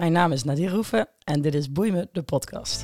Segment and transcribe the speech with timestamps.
[0.00, 2.82] Mijn naam is Nadir Roeven en dit is Boei me, de podcast.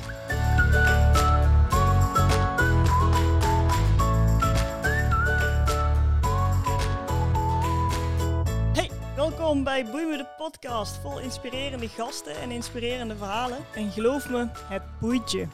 [8.73, 10.97] Hey, welkom bij Boei me de podcast.
[10.97, 13.57] Vol inspirerende gasten en inspirerende verhalen.
[13.75, 15.47] En geloof me, het boeit je.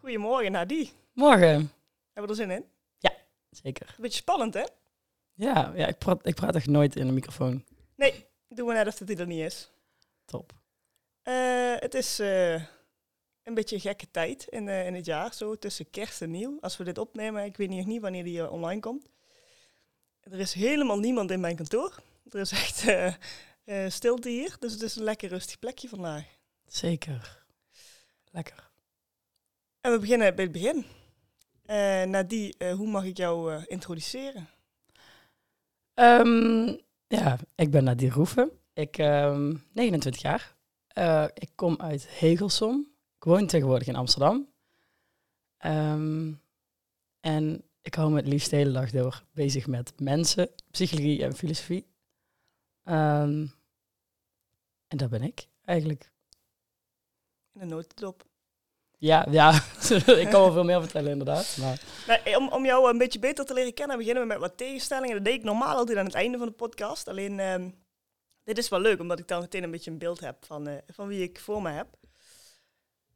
[0.00, 0.92] Goedemorgen, Nadie.
[1.12, 1.72] Morgen.
[2.12, 2.64] Hebben we er zin in?
[3.50, 3.94] Zeker.
[3.98, 4.64] Beetje spannend, hè?
[5.34, 7.64] Ja, ja ik, praat, ik praat echt nooit in de microfoon.
[7.96, 9.70] Nee, doen we net alsof hij er niet is.
[10.24, 10.52] Top.
[11.22, 12.54] Eh, het is eh,
[13.42, 16.58] een beetje een gekke tijd in, eh, in het jaar, zo tussen kerst en nieuw.
[16.60, 19.08] Als we dit opnemen, ik weet nog niet wanneer die online komt.
[20.20, 22.02] Er is helemaal niemand in mijn kantoor.
[22.30, 22.84] Er is echt
[23.94, 26.24] stilte hier, dus het is een lekker rustig plekje vandaag.
[26.66, 27.44] Zeker.
[28.30, 28.70] Lekker.
[29.80, 30.84] En we beginnen bij het begin.
[32.10, 34.48] Nadie, eh, hoe mag ik jou introduceren?
[35.94, 36.76] Ehm,
[37.18, 38.50] ja, ik ben Nadir Roeven.
[38.72, 40.56] Ik ehm 29 jaar.
[40.86, 42.88] Eh, ik kom uit Hegelsom.
[43.16, 44.48] Ik woon tegenwoordig in Amsterdam.
[45.56, 46.32] Ehm,
[47.20, 51.34] en ik hou me het liefst de hele dag door bezig met mensen, psychologie en
[51.34, 51.86] filosofie.
[52.82, 53.46] Ehm,
[54.88, 56.12] en dat ben ik eigenlijk.
[57.52, 58.29] In een notendop.
[59.00, 59.62] Ja, ja.
[60.24, 61.56] ik kan wel veel meer vertellen inderdaad.
[62.06, 64.56] Maar eh, om, om jou een beetje beter te leren kennen, beginnen we met wat
[64.56, 65.14] tegenstellingen.
[65.14, 67.08] Dat deed ik normaal altijd aan het einde van de podcast.
[67.08, 67.70] Alleen, ehm,
[68.44, 70.74] dit is wel leuk, omdat ik dan meteen een beetje een beeld heb van, eh,
[70.86, 71.88] van wie ik voor me heb.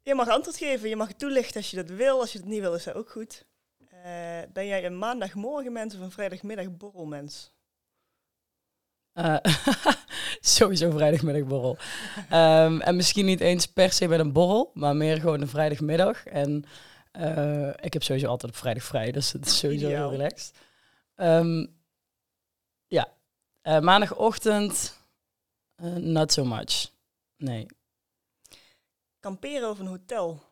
[0.03, 2.21] Je mag antwoord geven, je mag het toelichten als je dat wil.
[2.21, 3.47] Als je het niet wil, is dat ook goed.
[3.89, 7.53] Eh, ben jij een maandagmorgen mens of een vrijdagmiddag borrelmens?
[9.15, 9.37] Eh,
[10.41, 11.77] sowieso vrijdagmiddagborrel.
[12.31, 16.27] Ehm, en misschien niet eens per se met een borrel, maar meer gewoon een vrijdagmiddag.
[16.27, 16.65] En
[17.13, 20.11] eh, ik heb sowieso altijd op vrijdag vrij, dus het is sowieso Ideaal.
[20.11, 20.57] heel relaxed.
[21.15, 21.67] Ehm,
[22.87, 23.13] ja,
[23.63, 24.99] Eh, maandagochtend,
[25.97, 26.91] not so much.
[27.37, 27.67] Nee.
[29.21, 30.43] Kamperen of een hotel?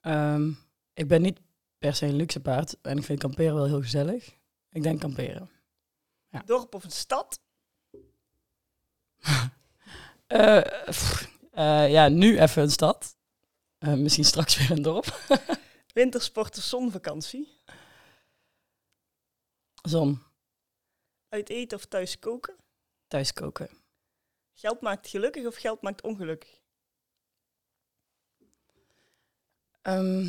[0.00, 0.50] Ehm,
[0.94, 1.40] ik ben niet
[1.78, 4.36] per se een luxe paard en ik vind kamperen wel heel gezellig.
[4.78, 5.50] Ik denk kamperen.
[6.28, 6.42] Ja.
[6.46, 7.40] Dorp of een stad?
[10.26, 13.16] Eh, pff, eh, ja, nu even een stad.
[13.78, 15.06] Eh, misschien straks weer een dorp.
[15.94, 17.48] Wintersport of zonvakantie?
[19.82, 20.22] Zon,
[21.28, 22.56] Uit eten of thuis koken?
[23.06, 23.68] thuis koken.
[24.54, 26.60] Geld maakt gelukkig of geld maakt ongelukkig?
[29.82, 30.28] Ehm,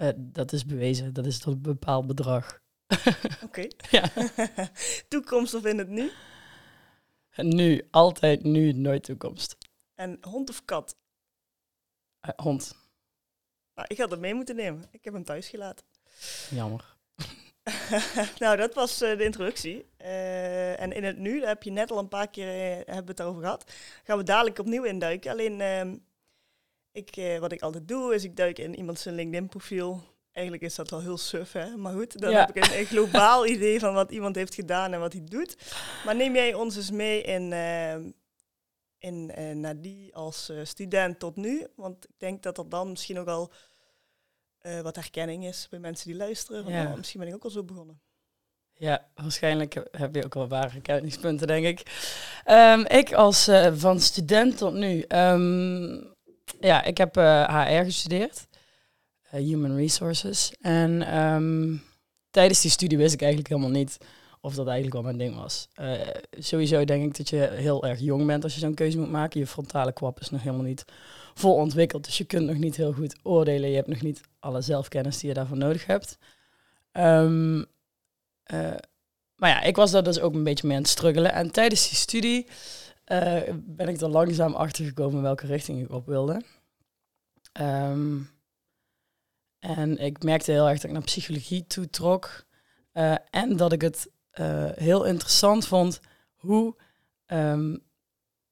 [0.00, 1.12] eh, dat is bewezen.
[1.12, 2.60] Dat is tot een bepaald bedrag.
[3.44, 3.66] Oké.
[3.90, 4.12] ja.
[5.08, 6.10] Toekomst of in het nu?
[7.36, 9.56] Nu, altijd nu, nooit toekomst.
[9.94, 10.96] En hond of kat?
[12.20, 12.76] Eh, hond,
[13.74, 14.84] Nou, ik had het mee moeten nemen.
[14.90, 15.86] Ik heb hem thuis gelaten.
[16.50, 16.96] jammer.
[18.38, 19.86] nou, dat was eh, de introductie.
[19.96, 23.22] En in het nu, daar heb je net al een paar keer hebben we het
[23.22, 23.72] over gehad.
[24.04, 25.30] Gaan we dadelijk opnieuw induiken.
[25.30, 25.96] Alleen, ehm,
[26.92, 30.02] ik, eh, wat ik altijd doe, is ik duik in iemand zijn LinkedIn-profiel.
[30.32, 31.76] Eigenlijk is dat wel heel suf, hè?
[31.76, 32.38] Maar goed, dan Ja.
[32.46, 35.56] heb ik een, een globaal idee van wat iemand heeft gedaan en wat hij doet.
[36.04, 38.10] Maar neem jij ons eens mee in, ehm,
[38.98, 41.66] in eh, Nadie als student tot nu?
[41.76, 43.52] Want ik denk dat er dan misschien ook al
[44.82, 46.62] wat herkenning is bij mensen die luisteren.
[46.64, 46.86] Van, Ja.
[46.90, 48.00] oh, misschien ben ik ook al zo begonnen.
[48.74, 51.82] Ja, waarschijnlijk heb je ook wel ware kennispunten, denk ik.
[52.44, 55.00] Ehm, ik als van student tot nu.
[55.00, 56.04] ehm,
[56.60, 58.46] ja, ik heb eh, HR gestudeerd.
[59.30, 60.52] eh, Human Resources.
[60.60, 61.76] En ehm,
[62.30, 63.98] tijdens die studie wist ik eigenlijk helemaal niet
[64.40, 65.68] of dat eigenlijk wel mijn ding was.
[65.74, 65.92] Eh,
[66.30, 69.40] sowieso denk ik dat je heel erg jong bent als je zo'n keuze moet maken.
[69.40, 70.84] Je frontale kwap is nog helemaal niet
[71.34, 72.04] vol ontwikkeld.
[72.04, 73.68] Dus je kunt nog niet heel goed oordelen.
[73.70, 76.18] Je hebt nog niet alle zelfkennis die je daarvoor nodig hebt.
[76.92, 77.64] Ehm,
[78.42, 78.74] eh,
[79.36, 81.32] maar ja, ik was daar dus ook een beetje mee aan het struggelen.
[81.32, 82.46] En tijdens die studie
[83.10, 86.42] eh, ben ik er langzaam achter gekomen welke richting ik op wilde.
[87.52, 88.18] Ehm,
[89.58, 92.46] en ik merkte heel erg dat ik naar psychologie toe trok.
[92.92, 96.00] Eh, en dat ik het eh, heel interessant vond
[96.34, 96.76] hoe
[97.26, 97.76] ehm,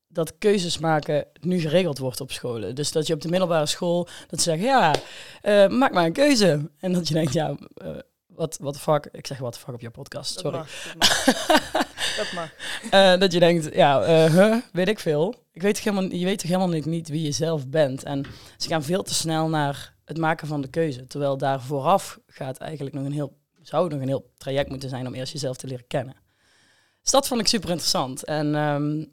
[0.08, 2.74] dat keuzes maken nu geregeld wordt op scholen.
[2.74, 4.94] Dus dat je op de middelbare school dat ze zeggen, ja,
[5.68, 6.70] maak maar een keuze.
[6.78, 7.56] En dat je denkt, ja,
[8.38, 9.08] wat wat de fuck?
[9.12, 10.58] Ik zeg wat de fuck op je podcast, Dat sorry.
[10.58, 11.24] Dat mag.
[12.16, 12.52] dat mag.
[12.90, 15.34] Eh, dat je denkt, ja, eh, huh, weet ik veel.
[15.52, 18.02] Ik weet helemaal, je weet toch helemaal niet, niet wie je zelf bent.
[18.02, 18.26] En
[18.56, 21.06] ze gaan veel te snel naar het maken van de keuze.
[21.06, 25.06] Terwijl daar vooraf gaat eigenlijk nog een heel, zou nog een heel traject moeten zijn
[25.06, 26.16] om eerst jezelf te leren kennen.
[27.02, 28.24] Dus dat vond ik super interessant.
[28.24, 29.04] En ehm,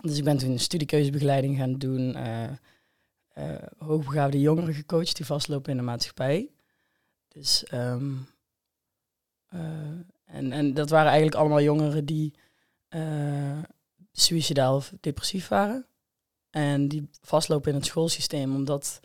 [0.00, 2.14] dus ik ben toen een studiekeuzebegeleiding gaan doen.
[2.14, 6.50] eh, hoogbegaafde jongeren gecoacht die vastlopen in de maatschappij.
[7.28, 8.12] Dus ehm,
[10.24, 12.34] En, en dat waren eigenlijk allemaal jongeren die
[12.90, 13.58] uh,
[14.12, 15.86] suicidaal of depressief waren.
[16.50, 19.00] En die vastlopen in het schoolsysteem omdat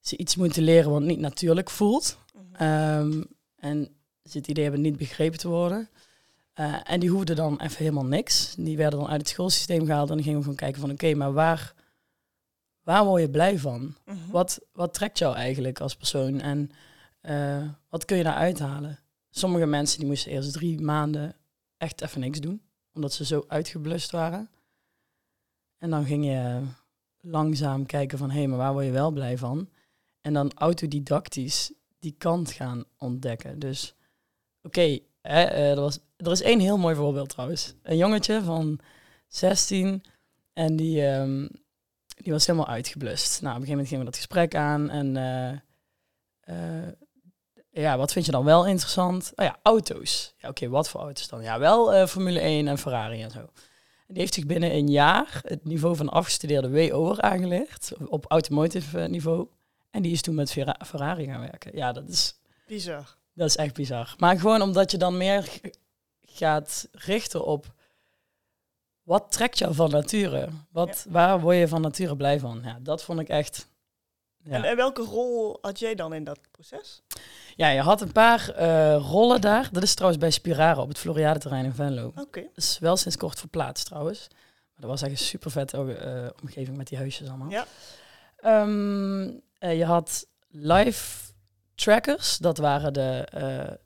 [0.00, 2.18] ze iets moeten leren wat niet natuurlijk voelt.
[2.32, 2.54] Mhm.
[2.54, 3.22] Ehm,
[3.56, 3.88] en
[4.24, 5.88] ze het idee hebben niet begrepen te worden.
[6.54, 8.54] Uh, en die hoefden dan even helemaal niks.
[8.58, 11.14] Die werden dan uit het schoolsysteem gehaald en dan gingen we gewoon kijken van oké,
[11.14, 11.74] maar waar,
[12.82, 13.94] waar word je blij van?
[14.04, 14.30] Mhm.
[14.30, 16.70] wat, wat trekt jou eigenlijk als persoon en
[17.22, 18.98] uh, wat kun je daar uithalen?
[19.30, 21.36] Sommige mensen die moesten eerst drie maanden
[21.76, 24.50] echt even niks doen, omdat ze zo uitgeblust waren.
[25.78, 26.62] En dan ging je
[27.20, 29.68] langzaam kijken van hé, hey, maar waar word je wel blij van?
[30.20, 33.58] En dan autodidactisch die kant gaan ontdekken.
[33.58, 33.94] Dus
[34.62, 37.74] oké, eh, er, was, er is één heel mooi voorbeeld trouwens.
[37.82, 38.80] Een jongetje van
[39.26, 40.02] 16
[40.52, 41.48] en die, um,
[42.16, 43.42] die was helemaal uitgeblust.
[43.42, 45.52] Nou, op een gegeven moment gingen we dat gesprek aan en uh,
[46.56, 46.92] uh,
[47.80, 49.32] ja, wat vind je dan wel interessant?
[49.34, 50.34] Oh ja, auto's.
[50.38, 51.42] Ja, oké, wat voor auto's dan?
[51.42, 53.38] Ja, wel Formule 1 en Ferrari en zo.
[53.38, 58.98] En die heeft zich binnen een jaar het niveau van afgestudeerde WO'er aangelegd, op automotive
[58.98, 59.48] niveau.
[59.90, 60.52] En die is toen met
[60.86, 61.76] Ferrari gaan werken.
[61.76, 62.34] Ja, dat is...
[62.66, 63.16] Bizar.
[63.34, 64.14] Dat is echt bizar.
[64.18, 65.60] Maar gewoon omdat je dan meer
[66.20, 67.72] gaat richten op
[69.02, 70.48] wat trekt jou van nature?
[70.70, 72.60] Wat, Waar word je van nature blij van?
[72.64, 73.68] Ja, dat vond ik echt.
[74.42, 74.64] Ja.
[74.64, 77.02] En, welke rol had jij dan in dat proces?
[77.56, 79.68] Ja, je had een paar uh, rollen daar.
[79.72, 82.06] Dat is trouwens bij Spirare op het Floriade-terrein in Venlo.
[82.06, 82.20] Oké.
[82.20, 82.42] Okay.
[82.42, 84.26] Dat is wel sinds kort verplaatst trouwens.
[84.30, 87.50] Maar dat was echt een super vette uh, omgeving met die huisjes allemaal.
[87.50, 87.66] Ja.
[88.62, 91.32] Um, uh, je had live
[91.74, 93.40] trackers, dat waren de, uh,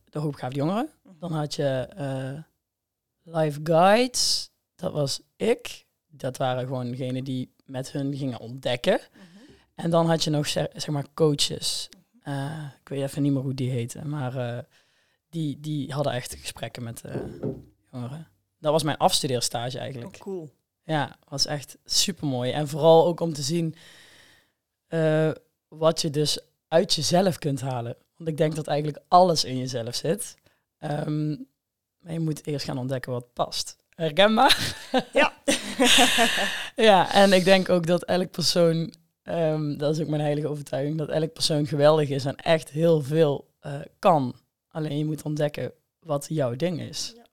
[0.05, 0.91] de hoogbegaafde jongeren.
[1.03, 1.15] Mhm.
[1.19, 1.89] Dan had je
[3.23, 5.87] live guides, dat was ik.
[6.09, 9.01] Dat waren gewoon degenen die met hun gingen ontdekken.
[9.13, 9.32] Mhm.
[9.83, 11.89] En dan had je nog zeg, maar coaches.
[12.25, 14.65] Uh, ik weet even niet meer hoe die heten, maar
[15.31, 17.03] die, die hadden echt gesprekken met
[17.93, 18.29] jongeren.
[18.59, 20.15] Dat was mijn afstudeerstage eigenlijk.
[20.15, 20.51] Oh, cool.
[20.85, 22.51] Ja, was echt super mooi.
[22.51, 23.75] En vooral ook om te zien
[25.69, 26.39] wat je dus
[26.69, 27.97] uit jezelf kunt halen.
[28.17, 30.35] Want ik denk dat eigenlijk alles in jezelf zit.
[30.81, 31.47] Um,
[32.03, 33.77] maar je moet eerst gaan ontdekken wat past.
[33.95, 34.77] Herkenbaar?
[35.13, 35.33] Ja.
[36.91, 38.93] ja, en ik denk ook dat elk persoon,
[39.25, 43.03] um, dat is ook mijn heilige overtuiging, dat elk persoon geweldig is en echt heel
[43.03, 44.35] veel uh, kan.
[44.69, 47.13] Alleen je moet ontdekken wat jouw ding is.
[47.17, 47.27] Ja.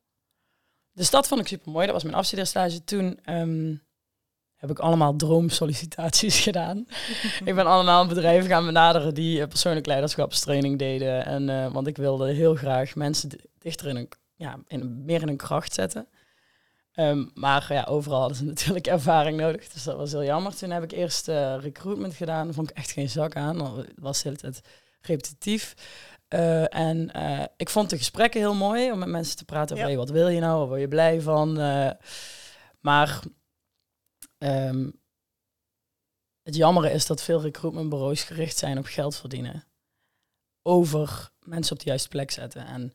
[0.94, 1.86] Dus dat vond ik super mooi.
[1.86, 2.84] Dat was mijn afstudeerstage.
[2.84, 3.82] Toen um,
[4.56, 6.78] heb ik allemaal droomsollicitaties gedaan.
[7.46, 11.26] ik ben allemaal bedrijven gaan benaderen die uh, persoonlijk leiderschapstraining deden.
[11.26, 15.28] En, uh, want ik wilde heel graag mensen dichter in een, ja, in, meer in
[15.28, 16.08] hun kracht zetten.
[17.00, 19.68] Um, maar ja, overal hadden ze natuurlijk ervaring nodig.
[19.68, 20.56] Dus dat was heel jammer.
[20.56, 22.46] Toen heb ik eerst uh, recruitment gedaan.
[22.46, 23.58] Daar vond ik echt geen zak aan.
[23.58, 24.62] Dat was tijd
[25.02, 25.74] repetitief.
[26.70, 27.12] en
[27.58, 30.28] ik vond de gesprekken heel mooi om met mensen te praten over hey, wat wil
[30.28, 31.54] je nou, waar word je blij van.
[32.80, 33.22] maar
[34.40, 35.00] Um,
[36.44, 39.68] het jammere is dat veel recruitmentbureaus gericht zijn op geld verdienen.
[40.62, 42.66] Over mensen op de juiste plek zetten.
[42.66, 42.94] En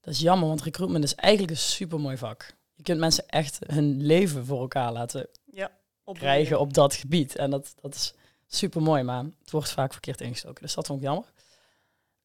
[0.00, 2.58] dat is jammer, want recruitment is eigenlijk een super mooi vak.
[2.80, 5.70] Je kunt mensen echt hun leven voor elkaar laten ja,
[6.12, 7.36] krijgen op dat gebied.
[7.36, 8.14] En dat, dat is
[8.46, 10.62] super mooi, maar het wordt vaak verkeerd ingestoken.
[10.62, 11.32] Dus dat vond ik jammer.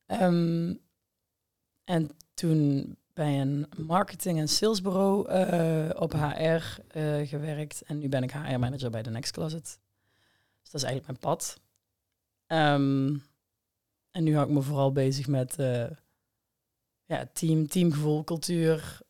[0.07, 0.81] Um,
[1.84, 6.62] en toen bij een marketing- en salesbureau uh, op HR uh,
[7.19, 7.81] eh, gewerkt.
[7.81, 9.80] En nu ben ik HR-manager bij The Next Closet.
[10.62, 11.59] Dus dat is eigenlijk mijn pad.
[12.47, 13.24] Um,
[14.12, 15.88] en nu hou ik me vooral bezig met uh,
[17.06, 19.02] ja, team, teamgevoel, cultuur.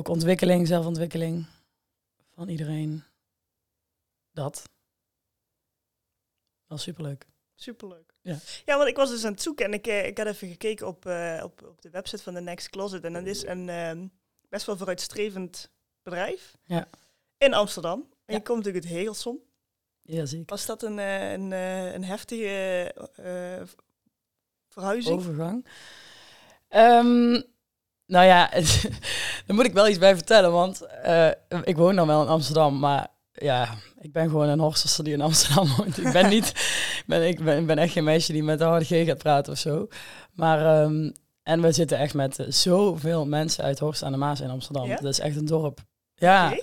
[0.00, 1.46] Ook ontwikkeling, zelfontwikkeling
[2.34, 3.02] van iedereen.
[4.32, 4.68] Dat.
[6.66, 7.26] Wel superleuk.
[7.54, 8.14] Superleuk.
[8.20, 8.38] Ja.
[8.64, 10.86] ja, want ik was dus aan het zoeken en ik, eh, ik had even gekeken
[10.86, 13.04] op, uh, op, op de website van The Next Closet.
[13.04, 13.92] En dat is een uh,
[14.48, 15.70] best wel vooruitstrevend
[16.02, 16.88] bedrijf ja.
[17.38, 18.08] in Amsterdam.
[18.24, 19.38] En je komt natuurlijk het Hegelsom.
[20.02, 20.46] Ja, zeker.
[20.46, 21.50] Was dat een, een,
[21.94, 22.94] een heftige
[24.68, 25.18] verhuizing?
[25.18, 25.66] Overgang.
[26.68, 27.44] Um,
[28.10, 28.50] nou ja,
[29.46, 30.86] daar moet ik wel iets bij vertellen, want
[31.64, 33.68] ik woon dan wel in Amsterdam, maar ja,
[34.00, 35.98] ik ben gewoon een Horsterster die in Amsterdam woont.
[35.98, 36.52] Ik ben niet,
[37.06, 39.58] ben, ik ben, ben echt geen meisje die met de harde G gaat praten of
[39.58, 39.88] zo.
[40.32, 41.12] Maar, um,
[41.42, 44.88] en we zitten echt met zoveel mensen uit Horst aan de Maas in Amsterdam.
[44.88, 45.78] Dat is echt een dorp.
[46.14, 46.58] Ja,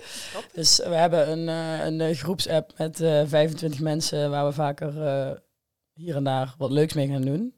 [0.53, 4.93] dus we hebben een, uh, een groepsapp met uh, 25 mensen waar we vaker
[5.93, 7.55] hier en daar wat leuks mee gaan doen.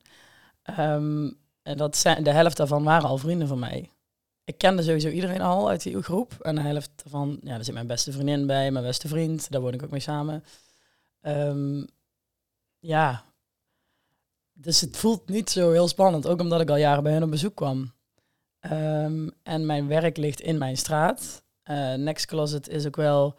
[0.79, 1.38] Um,
[1.69, 3.89] en dat zijn, de helft daarvan waren al vrienden van mij
[4.49, 6.33] ik kende sowieso iedereen al uit die groep.
[6.41, 9.51] En de helft van, ja, daar zit mijn beste vriendin bij, mijn beste vriend.
[9.51, 10.43] Daar woon ik ook mee samen.
[11.21, 11.88] Um,
[12.79, 13.25] ja,
[14.53, 17.29] dus het voelt niet zo heel spannend, ook omdat ik al jaren bij hen op
[17.29, 17.93] bezoek kwam.
[18.59, 21.43] Ehm, en mijn werk ligt in mijn straat.
[21.63, 23.35] Eh, Next Closet is ook wel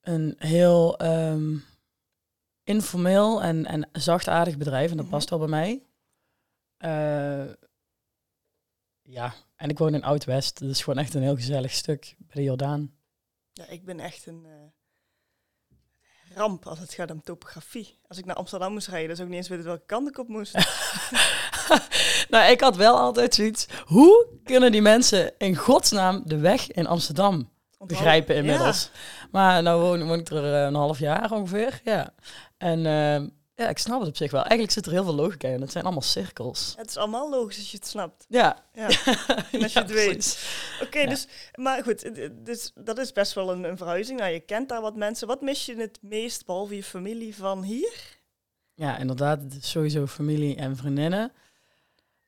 [0.00, 1.56] een heel ehm,
[2.64, 4.90] informeel en, en zachtaardig bedrijf.
[4.90, 5.14] En dat Mhm.
[5.14, 5.82] past wel bij mij.
[6.80, 7.52] Eh,
[9.02, 10.60] ja, en ik woon in Oud-West.
[10.60, 12.94] Dat is gewoon echt een heel gezellig stuk bij de Jordaan.
[13.52, 17.98] Ja, ik ben echt een eh, ramp als het gaat om topografie.
[18.08, 20.18] Als ik naar Amsterdam moest rijden, dan zou ik niet eens weten welke kant ik
[20.18, 20.54] op moest.
[22.30, 23.66] nou, ik had wel altijd zoiets.
[23.84, 28.90] Hoe kunnen die mensen in godsnaam de weg in Amsterdam begrijpen inmiddels?
[29.30, 31.80] Maar nou woon, woon ik er eh, een half jaar ongeveer.
[31.84, 32.14] Ja.
[32.58, 33.28] En eh,
[33.60, 34.40] ja, ik snap het op zich wel.
[34.40, 35.60] Eigenlijk zit er heel veel logica in.
[35.60, 36.74] Het zijn allemaal cirkels.
[36.76, 38.24] Het is allemaal logisch als je het snapt.
[38.28, 38.64] Ja.
[38.72, 38.88] Ja.
[39.52, 40.44] En als je Ja, het weet.
[40.82, 41.08] Oké, Ja.
[41.08, 42.10] dus, maar goed,
[42.44, 44.18] dus dat is best wel een, een verhuizing.
[44.18, 45.26] Nou, je kent daar wat mensen.
[45.26, 48.18] Wat mis je het meest, behalve je familie, van hier?
[48.74, 49.40] Ja, inderdaad.
[49.60, 51.32] Sowieso familie en vriendinnen.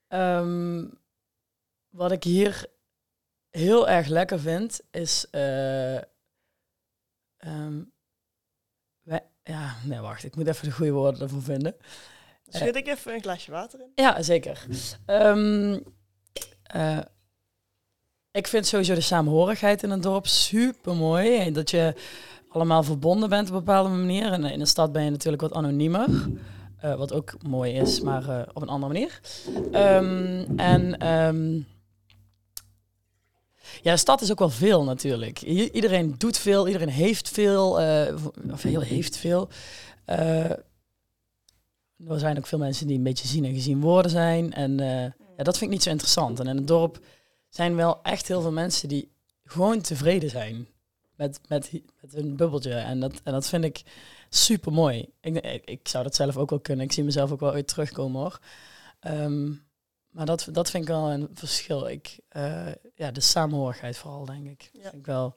[0.08, 0.84] Ehm,
[1.88, 2.66] wat ik hier
[3.50, 5.26] heel erg lekker vind, is...
[5.30, 5.96] eh,
[7.36, 7.82] ehm,
[9.44, 10.24] ja, nee, wacht.
[10.24, 11.74] Ik moet even de goede woorden ervoor vinden.
[12.48, 13.92] Schud ik even een glasje water in?
[13.94, 14.66] Ja, zeker.
[15.06, 15.78] Ehm,
[16.62, 16.98] eh,
[18.30, 21.52] ik vind sowieso de samenhorigheid in een dorp super mooi.
[21.52, 21.94] Dat je
[22.48, 24.32] allemaal verbonden bent op een bepaalde manier.
[24.32, 26.08] En in de stad ben je natuurlijk wat anoniemer.
[26.80, 29.20] eh, wat ook mooi is, maar eh, op een andere manier.
[29.72, 31.60] Ehm, en ehm,
[33.82, 35.42] ja, de stad is ook wel veel natuurlijk.
[35.42, 37.80] I- iedereen doet veel, iedereen heeft veel.
[37.80, 38.14] eh,
[38.52, 39.48] of heel heeft veel.
[40.04, 40.50] Eh,
[42.08, 44.52] er zijn ook veel mensen die een beetje zien en gezien worden zijn.
[44.52, 45.02] En eh,
[45.36, 46.40] ja, dat vind ik niet zo interessant.
[46.40, 46.98] En in het dorp
[47.48, 49.10] zijn wel echt heel veel mensen die
[49.44, 50.66] gewoon tevreden zijn
[51.16, 52.74] met, met, met hun bubbeltje.
[52.74, 53.82] En dat, en dat vind ik
[54.28, 55.08] super mooi.
[55.20, 56.84] Ik, ik, ik zou dat zelf ook wel kunnen.
[56.84, 58.38] Ik zie mezelf ook wel ooit terugkomen hoor.
[59.00, 59.52] Ehm,
[60.12, 61.88] maar dat, dat vind ik wel een verschil.
[61.88, 64.70] Ik, eh, ja, de samenhorigheid vooral, denk ik.
[64.72, 64.82] Ja.
[64.82, 65.36] Vind ik wel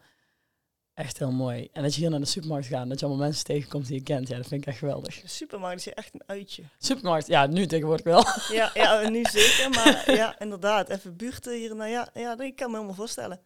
[0.93, 1.69] echt heel mooi.
[1.71, 3.97] En dat je hier naar de supermarkt gaat en dat je allemaal mensen tegenkomt die
[3.97, 4.27] je kent.
[4.27, 5.21] Ja, dat vind ik echt geweldig.
[5.21, 6.63] De supermarkt is echt een uitje.
[6.77, 8.25] Supermarkt, ja, nu tegenwoordig wel.
[8.51, 9.69] Ja, ja nu zeker.
[9.69, 10.89] Maar ja, inderdaad.
[10.89, 11.75] Even buurten hier.
[11.75, 13.41] Nou ja, ja, ik kan me helemaal voorstellen.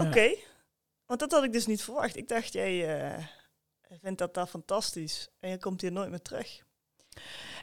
[0.00, 0.34] Oké.
[1.06, 2.16] Want dat had ik dus niet verwacht.
[2.16, 3.24] Ik dacht, jij eh,
[4.02, 5.28] vindt dat daar fantastisch.
[5.40, 6.62] En je komt hier nooit meer terug.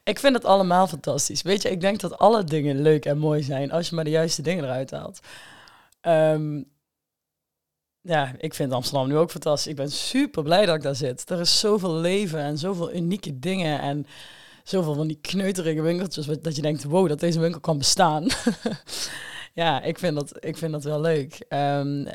[0.05, 1.41] Ik vind het allemaal fantastisch.
[1.41, 4.09] Weet je, ik denk dat alle dingen leuk en mooi zijn als je maar de
[4.09, 5.19] juiste dingen eruit haalt.
[6.01, 6.63] Ehm,
[8.01, 9.71] ja, ik vind Amsterdam nu ook fantastisch.
[9.71, 11.29] Ik ben super blij dat ik daar zit.
[11.29, 14.05] Er is zoveel leven en zoveel unieke dingen en
[14.63, 18.27] zoveel van die kneuterige winkeltjes dat je denkt, wow, dat deze winkel kan bestaan.
[19.53, 21.45] ja, ik vind dat, ik vind dat wel leuk.
[21.47, 22.07] Ehm,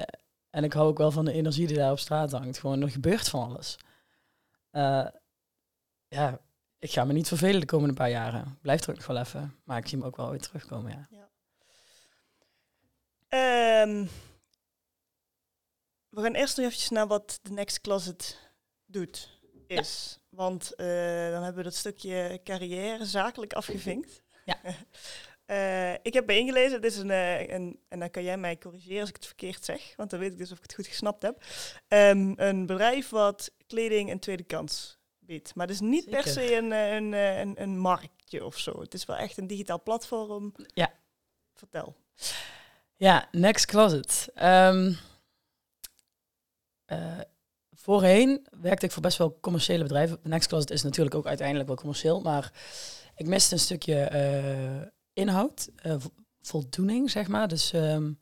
[0.50, 2.58] en ik hou ook wel van de energie die daar op straat hangt.
[2.58, 3.76] Gewoon, er gebeurt van alles.
[4.70, 5.06] Eh,
[6.08, 6.40] ja,
[6.80, 8.40] ik ga me niet vervelen de komende paar jaren.
[8.40, 9.60] Ik Blijf er nog wel even.
[9.64, 11.28] Maar ik zie me ook wel weer terugkomen, ja.
[13.28, 14.06] Ehm,
[16.08, 18.38] we gaan eerst nog eventjes naar wat de Next Closet
[18.86, 20.18] doet, is.
[20.28, 20.86] Want eh,
[21.30, 24.22] dan hebben we dat stukje carrière zakelijk afgevinkt.
[24.44, 24.58] Ja.
[25.50, 29.00] Eh, ik heb bijeen dit is een, eh, een, en dan kan jij mij corrigeren
[29.00, 31.22] als ik het verkeerd zeg, want dan weet ik dus of ik het goed gesnapt
[31.22, 31.44] heb.
[31.88, 34.99] Ehm, een bedrijf wat kleding een tweede kans
[35.54, 38.80] Maar het is niet per se een, eh, een, eh, een, een marktje of zo.
[38.80, 40.54] Het is wel echt een digitaal platform.
[40.74, 40.92] Ja.
[41.54, 41.96] Vertel.
[42.96, 44.28] Ja, Next Closet.
[44.34, 44.92] Ehm,
[46.84, 47.18] eh,
[47.72, 50.20] voorheen werkte ik voor best wel commerciële bedrijven.
[50.22, 52.52] Next Closet is natuurlijk ook uiteindelijk wel commercieel, maar
[53.16, 56.10] ik miste een stukje inhoud, vo-
[56.40, 57.48] voldoening, zeg maar.
[57.48, 58.12] Dus ehm,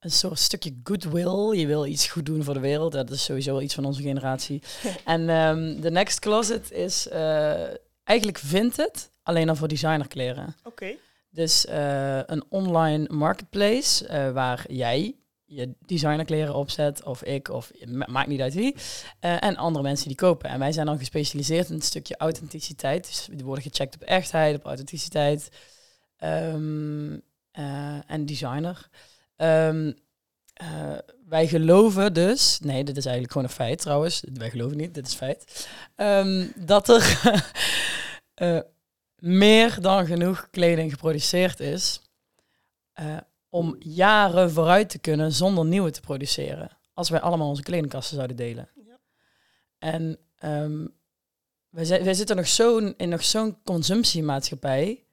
[0.00, 1.58] een soort stukje goodwill.
[1.58, 2.92] Je wil iets goed doen voor de wereld.
[2.92, 4.62] Dat is sowieso wel iets van onze generatie.
[5.04, 7.68] en ehm, de Next Closet is eh,
[8.04, 10.56] eigenlijk vintage, alleen dan voor designerkleren.
[10.64, 10.94] Oké.
[11.30, 15.14] Dus eh, een online marketplace eh, waar jij
[15.44, 18.74] je designerkleren opzet, of ik, of ma- maakt niet uit wie.
[19.20, 20.50] en andere mensen die kopen.
[20.50, 23.06] En wij zijn dan gespecialiseerd in het stukje authenticiteit.
[23.06, 25.48] Dus die worden gecheckt op echtheid, op authenticiteit
[26.16, 27.18] ehm,
[27.50, 28.88] eh, en designer.
[29.38, 29.92] Ehm,
[30.52, 34.24] eh, wij geloven dus, nee, dit is eigenlijk gewoon een feit trouwens.
[34.32, 35.68] Wij geloven niet, dit is feit.
[35.94, 37.20] ehm, dat er
[38.34, 38.60] eh,
[39.16, 42.00] meer dan genoeg kleding geproduceerd is
[42.92, 43.16] eh,
[43.48, 46.78] om jaren vooruit te kunnen zonder nieuwe te produceren.
[46.94, 48.68] Als wij allemaal onze kledingkasten zouden delen.
[48.74, 48.98] Ja.
[49.78, 50.86] En ehm,
[51.68, 55.04] wij, wij zitten nog zo'n in nog zo'n consumptiemaatschappij,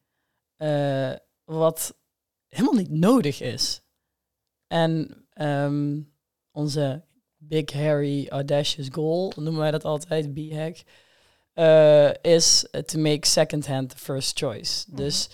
[1.43, 1.95] wat
[2.47, 3.83] helemaal niet nodig is.
[4.67, 5.99] En ehm,
[6.51, 7.03] onze
[7.37, 10.77] big, hairy, audacious goal, noemen wij dat altijd, B-hack,
[11.53, 14.85] eh, is to make second hand the first choice.
[14.87, 14.97] Mhm.
[14.97, 15.29] Dus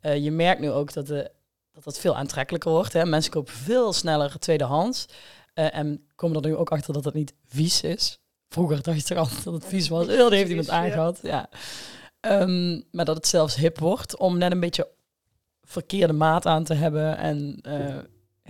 [0.00, 1.30] eh, je merkt nu ook dat, de,
[1.72, 2.92] dat dat veel aantrekkelijker wordt.
[2.92, 3.06] Hè?
[3.06, 5.06] Mensen kopen veel sneller tweedehands.
[5.54, 8.20] eh, en komen er nu ook achter dat het niet vies is.
[8.48, 10.06] Vroeger dacht je toch altijd dat het vies was.
[10.16, 11.18] Heel, heeft iemand aangehad.
[11.22, 11.48] Ja.
[12.20, 14.88] Ehm, maar dat het zelfs hip wordt om net een beetje
[15.62, 17.16] verkeerde maat aan te hebben.
[17.16, 17.60] En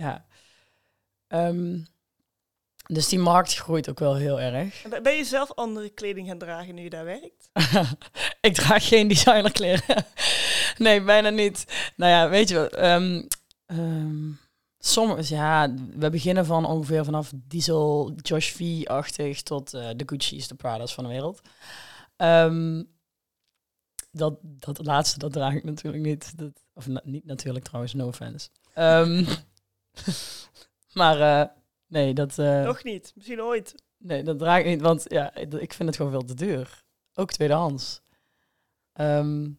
[0.01, 0.25] ja.
[1.27, 1.79] Ehm,
[2.87, 4.83] dus die markt groeit ook wel heel erg.
[4.83, 7.49] En ben- je zelf andere kleding gaan dragen nu je daar werkt?
[8.41, 10.05] ik draag geen designerkleren.
[10.77, 11.65] nee, bijna niet.
[11.95, 12.73] Nou ja, weet je wat?
[12.73, 13.21] ehm,
[14.79, 20.55] sommige, ja, we beginnen van ongeveer vanaf Diesel, Josh V-achtig tot eh, de Gucci's, de
[20.55, 21.41] Prada's van de wereld.
[24.11, 26.37] Dat, dat laatste, dat draag ik natuurlijk niet.
[26.37, 28.49] Dat, of na- niet natuurlijk trouwens, no offense.
[30.93, 31.47] Maar eh,
[31.87, 32.39] nee, dat...
[32.39, 33.75] eh, Nog niet, misschien ooit.
[33.97, 36.83] Nee, dat draag ik niet, want ja, ik vind het gewoon veel te duur.
[37.13, 38.01] Ook tweedehands.
[38.93, 39.49] Ehm,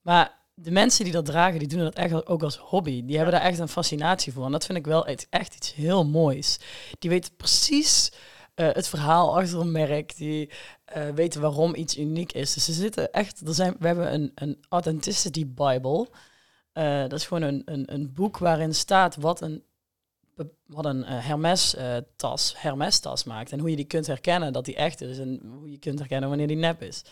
[0.00, 3.04] maar de mensen die dat dragen, die doen dat echt ook als hobby.
[3.04, 4.44] Die hebben daar echt een fascinatie voor.
[4.44, 6.58] En dat vind ik wel echt, iets heel moois.
[6.98, 8.12] Die weten precies
[8.54, 10.16] eh, het verhaal achter een merk.
[10.16, 10.50] Die
[11.14, 12.54] weten waarom iets uniek is.
[12.54, 13.46] Dus ze zitten echt...
[13.46, 16.08] Er zijn, we hebben een, een Authenticity Bible.
[16.74, 19.64] Eh, dat is gewoon een, een, een boek waarin staat wat een
[20.66, 24.52] wat een eh, Hermes eh, tas, Hermes tas maakt en hoe je die kunt herkennen
[24.52, 27.04] dat die echt is en hoe je kunt herkennen wanneer die nep is.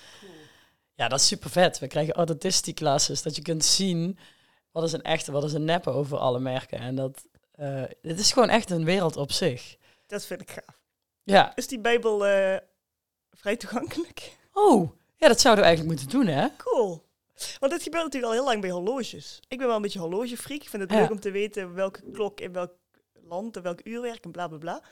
[0.95, 1.79] Ja, dat is super vet.
[1.79, 4.19] We krijgen authenticity classes dat je kunt zien
[4.71, 7.27] wat is een echte, wat is een neppe over alle merken en dat
[8.01, 9.77] dit is gewoon echt een wereld op zich.
[10.07, 10.81] Dat vind ik gaaf.
[11.23, 11.57] Ja.
[11.57, 12.19] Is die Bijbel
[13.31, 14.37] vrij toegankelijk?
[14.53, 16.49] Oh, ja, dat zouden we eigenlijk moeten doen, hè?
[16.57, 17.11] Cool.
[17.59, 19.41] Want dit gebeurt natuurlijk al heel lang bij horloges.
[19.49, 20.63] Ik ben wel een beetje horlogefreak.
[20.63, 20.99] Ik vind het Ja.
[21.01, 22.73] leuk om te weten welke klok in welk
[23.13, 24.83] land en welk uurwerk en bla bla bla.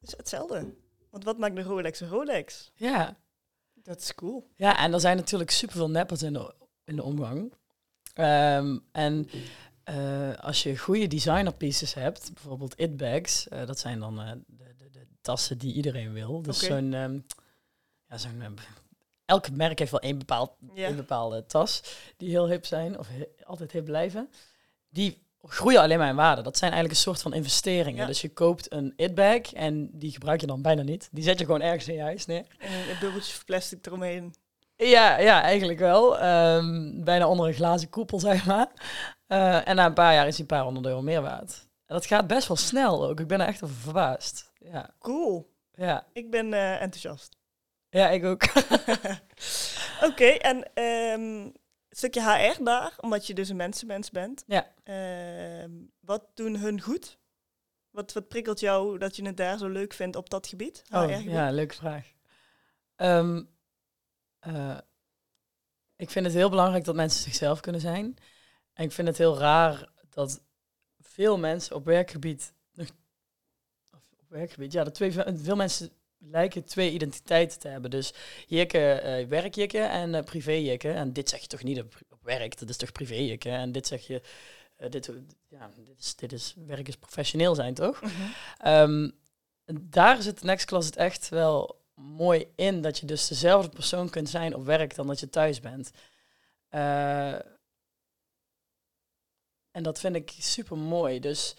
[0.00, 0.74] Is hetzelfde.
[1.10, 2.70] Want wat maakt een Rolex een Rolex?
[2.74, 3.16] Ja.
[3.74, 4.50] Dat is cool.
[4.56, 7.52] Ja, en er zijn natuurlijk superveel neppers in de, in de omgang.
[8.14, 9.28] Ehm, en
[9.84, 14.32] eh, als je goede designer pieces hebt, bijvoorbeeld it bags, eh, dat zijn dan eh,
[14.46, 16.42] de, de, de tassen die iedereen wil.
[16.42, 17.18] Dus zo'n, ehm,
[18.06, 18.42] ja, zo'n,
[19.32, 20.88] elk merk heeft wel één bepaald, Ja.
[20.88, 21.82] een bepaalde tas
[22.16, 24.30] die heel hip zijn of he- altijd hip blijven.
[24.88, 26.42] Die groeien alleen maar in waarde.
[26.42, 28.00] Dat zijn eigenlijk een soort van investeringen.
[28.00, 28.06] Ja.
[28.06, 31.08] Dus je koopt een it bag en die gebruik je dan bijna niet.
[31.12, 32.44] Die zet je gewoon ergens in je huis neer.
[32.58, 34.34] En een bubbeltje plastic eromheen.
[34.76, 36.18] Ja, ja, eigenlijk wel.
[36.18, 38.68] Ehm, bijna onder een glazen koepel, zeg maar.
[39.26, 41.66] Eh, en na een paar jaar is die een paar honderd euro meer waard.
[41.86, 43.20] En dat gaat best wel snel ook.
[43.20, 44.50] Ik ben er echt over verbaasd.
[44.58, 45.50] Ja, Cool.
[45.74, 46.06] ja.
[46.12, 47.36] Ik ben eh, enthousiast.
[47.92, 48.42] Ja ik ook.
[50.08, 51.56] Oké, en een
[51.90, 54.44] stukje HR daar, omdat je dus een mensenmens bent.
[54.46, 54.72] Ja.
[54.82, 57.18] Ehm, wat doen hun goed?
[57.90, 60.82] Wat, wat prikkelt jou dat je het daar zo leuk vindt op dat gebied?
[60.90, 62.12] Oh, ja, leuke vraag.
[62.96, 63.42] Ehm,
[64.38, 64.78] eh,
[65.96, 68.16] ik vind het heel belangrijk dat mensen zichzelf kunnen zijn.
[68.72, 70.42] En ik vind het heel raar dat
[71.00, 72.54] veel mensen op werkgebied...
[72.76, 75.90] Of op werkgebied, ja, dat twee, veel mensen
[76.30, 77.90] lijken twee identiteiten te hebben.
[77.90, 78.14] Dus
[78.46, 80.90] jikke, eh werkjikke en eh privéjikke.
[80.90, 83.50] En dit zeg je toch niet op, op werk, dat is toch privéjikke.
[83.50, 84.22] En dit zeg je...
[84.76, 85.10] eh, dit,
[85.48, 88.00] ja, dit, is, dit is werk is professioneel zijn, toch?
[88.02, 88.12] Mhm.
[88.58, 89.10] Ehm,
[89.82, 92.82] daar zit Next Class het echt wel mooi in.
[92.82, 95.90] Dat je dus dezelfde persoon kunt zijn op werk dan dat je thuis bent.
[99.70, 101.20] En dat vind ik super mooi.
[101.20, 101.56] Dus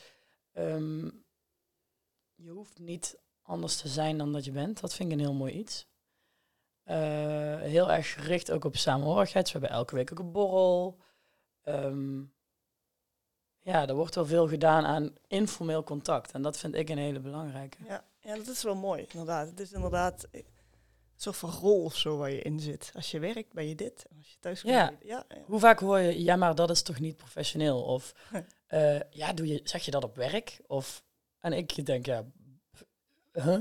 [0.51, 1.09] ehm,
[2.35, 4.79] je hoeft niet anders te zijn dan dat je bent.
[4.81, 5.87] Dat vind ik een heel mooi iets.
[6.83, 9.43] Eh, heel erg gericht ook op samenhorigheid.
[9.45, 10.97] Dus we hebben elke week ook een borrel.
[11.63, 12.21] Ehm,
[13.59, 16.31] ja, er wordt wel veel gedaan aan informeel contact.
[16.31, 17.77] En dat vind ik een hele belangrijke.
[17.87, 19.47] Ja, ja, dat is wel mooi, inderdaad.
[19.47, 20.45] Het is inderdaad een
[21.15, 22.91] soort van rol of zo waar je in zit.
[22.95, 24.05] Als je werkt, ben je dit.
[24.17, 24.93] Als je thuis komt, Ja.
[24.99, 25.07] je.
[25.07, 25.41] Ja, ja.
[25.45, 27.81] Hoe vaak hoor je, ja, maar dat is toch niet professioneel?
[27.83, 28.13] Of,
[28.67, 30.61] eh, ja, doe je, zeg je dat op werk?
[30.67, 31.03] Of,
[31.39, 32.23] en ik denk, ja,
[33.33, 33.53] huh?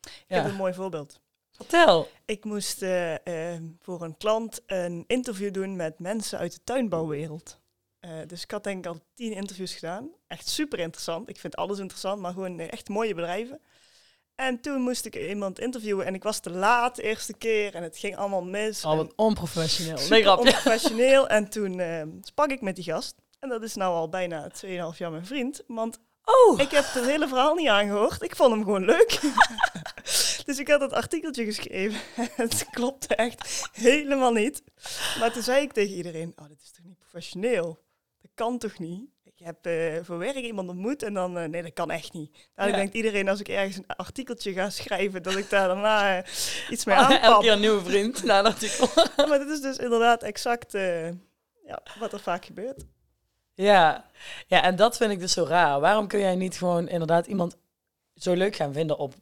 [0.00, 0.36] Ik Ja.
[0.42, 1.20] heb een mooi voorbeeld.
[1.50, 2.08] Vertel.
[2.24, 7.58] Ik moest eh, eh, voor een klant een interview doen met mensen uit de tuinbouwwereld.
[8.00, 10.08] Eh, dus ik had denk ik al tien interviews gedaan.
[10.26, 11.28] Echt super interessant.
[11.28, 13.60] Ik vind alles interessant, maar gewoon echt mooie bedrijven.
[14.34, 17.82] En toen moest ik iemand interviewen en ik was te laat de eerste keer en
[17.82, 18.84] het ging allemaal mis.
[18.84, 20.08] Al En wat onprofessioneel.
[20.08, 21.28] Nee, onprofessioneel.
[21.28, 21.80] En toen
[22.22, 23.14] sprak ik met die gast.
[23.38, 24.48] En dat is nou al bijna
[24.92, 25.62] 2,5 jaar mijn vriend.
[25.66, 25.98] Want
[26.30, 28.22] Oh, ik heb het hele verhaal niet aangehoord.
[28.22, 29.20] Ik vond hem gewoon leuk.
[30.46, 32.00] dus ik had het artikeltje geschreven.
[32.34, 34.62] het klopte echt helemaal niet.
[35.18, 37.78] Maar toen zei ik tegen iedereen, oh, dit is toch niet professioneel?
[38.22, 39.08] Dat kan toch niet?
[39.40, 42.48] ik heb eh, voor werk iemand ontmoet en dan, eh, nee, dat kan echt niet.
[42.54, 42.76] Dan Ja.
[42.76, 46.32] denkt iedereen als ik ergens een artikeltje ga schrijven, dat ik daar daarna eh,
[46.70, 47.40] iets mee Elke aanpap.
[47.40, 48.88] keer een nieuwe vriend na een artikel.
[49.28, 50.72] maar dit is dus inderdaad exact
[51.66, 52.84] ja, wat er vaak gebeurt.
[53.62, 54.04] Ja.
[54.46, 55.80] ja, en dat vind ik dus zo raar.
[55.80, 57.56] Waarom kun jij niet gewoon inderdaad iemand
[58.14, 59.14] zo leuk gaan vinden op,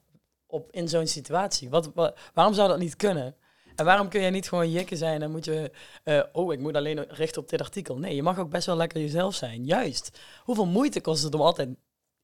[0.47, 1.71] op, in zo'n situatie?
[1.71, 3.37] Wat, wa- waarom zou dat niet kunnen?
[3.77, 5.71] En waarom kun jij niet gewoon jikken zijn en moet je...
[6.05, 7.99] eh, oh, ik moet alleen richten op dit artikel.
[7.99, 9.65] Nee, je mag ook best wel lekker jezelf zijn.
[9.65, 10.19] Juist.
[10.45, 11.69] Hoeveel moeite kost het om altijd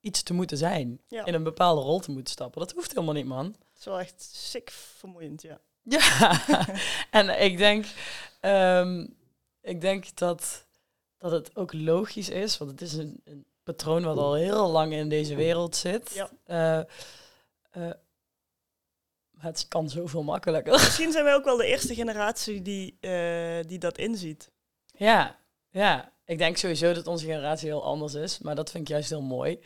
[0.00, 1.00] iets te moeten zijn?
[1.09, 1.24] Ja.
[1.24, 2.61] In een bepaalde rol te moeten stappen?
[2.61, 3.44] Dat hoeft helemaal niet, man.
[3.46, 5.61] Het is wel echt sick vermoeiend, ja.
[5.83, 6.40] Ja,
[7.11, 7.87] en ik denk,
[8.40, 9.07] ehm,
[9.61, 10.66] ik denk dat,
[11.30, 14.92] dat het ook logisch is, want het is een, een patroon wat al heel lang
[14.92, 16.14] in deze wereld zit.
[16.14, 16.30] Ja.
[16.44, 16.78] Eh,
[17.70, 17.96] eh,
[19.30, 20.72] maar het kan zoveel makkelijker.
[20.84, 24.50] Misschien zijn wij ook wel de eerste generatie die, eh, die dat inziet.
[24.87, 25.38] ja,
[25.70, 29.10] ja, ik denk sowieso dat onze generatie heel anders is, maar dat vind ik juist
[29.10, 29.60] heel mooi.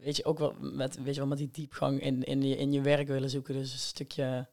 [0.00, 2.72] Weet je ook wel met, weet je wel, met die diepgang in, in, je, in
[2.72, 4.48] je werk willen zoeken, dus een stukje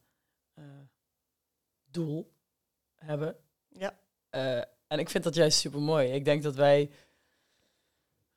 [1.92, 2.32] doel
[2.96, 3.36] hebben.
[3.70, 4.00] Ja.
[4.90, 6.12] En ik vind dat juist super mooi.
[6.12, 6.90] Ik denk dat wij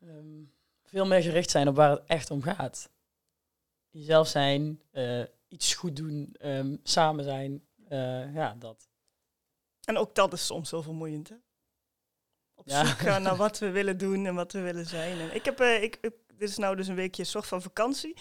[0.00, 0.42] ehm,
[0.84, 2.90] veel meer gericht zijn op waar het echt om gaat.
[3.90, 7.64] Jezelf zijn, eh, iets goed doen, ehm, samen zijn.
[7.88, 8.88] eh, ja, dat.
[9.84, 11.34] En ook dat is soms wel vermoeiend, hè?
[12.54, 12.84] Op Ja.
[12.86, 15.20] zoek gaan naar wat we willen doen en wat we willen zijn.
[15.20, 17.62] En ik heb, eh, ik, ik- dit is nou dus een weekje een soort van
[17.62, 18.14] vakantie.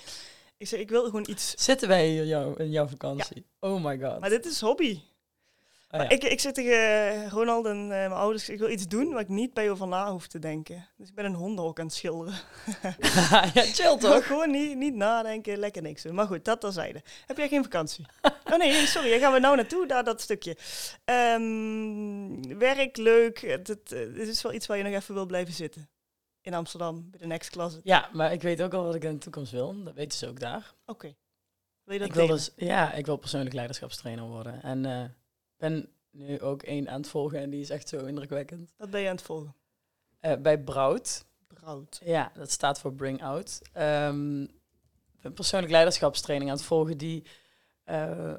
[0.58, 1.52] Ik zeg, ik wil gewoon iets...
[1.64, 3.46] Zitten wij in, jou, in jouw vakantie?
[3.60, 4.20] Oh my god.
[4.20, 5.02] Maar dit is hobby.
[5.92, 6.16] Oh, Maar ja.
[6.16, 8.50] ik, ik zit tegen Ronald en eh, mijn ouders.
[8.50, 10.88] Ik wil iets doen waar ik niet bij over na hoef te denken.
[10.98, 12.34] Dus ik ben een hondenhok aan het schilderen.
[13.54, 14.26] ja, chill Toch?
[14.26, 16.16] Gewoon niet, niet nadenken, lekker niks doen.
[16.16, 17.02] Maar goed, dat terzijde.
[17.26, 18.06] Heb jij geen vakantie?
[18.52, 19.10] Oh nee, sorry.
[19.10, 20.58] Daar gaan we nou naartoe, daar dat stukje.
[21.06, 23.42] Ehm, werk, leuk.
[23.42, 25.90] Het, het, het is wel iets waar je nog even wil blijven zitten.
[26.42, 27.82] In Amsterdam, bij de Next Closet.
[27.84, 29.84] Ja, maar ik weet ook al wat ik in de toekomst wil.
[29.84, 30.74] Dat weten ze ook daar.
[30.86, 31.16] Oké.
[31.84, 34.64] Wil je dat Ik wil dus, ja, ik wil persoonlijk leiderschapstrainer worden.
[34.64, 35.04] En eh
[35.62, 38.74] ben nu ook één aan het volgen en die is echt zo indrukwekkend.
[38.78, 39.56] Wat ben je aan het volgen?
[40.20, 41.26] Eh, bij Brout.
[41.48, 42.02] Brood.
[42.04, 43.62] Ja, dat staat voor Bring Out.
[43.74, 44.46] Ehm,
[45.22, 47.26] een persoonlijk leiderschapstraining aan het volgen die
[47.84, 48.34] eh,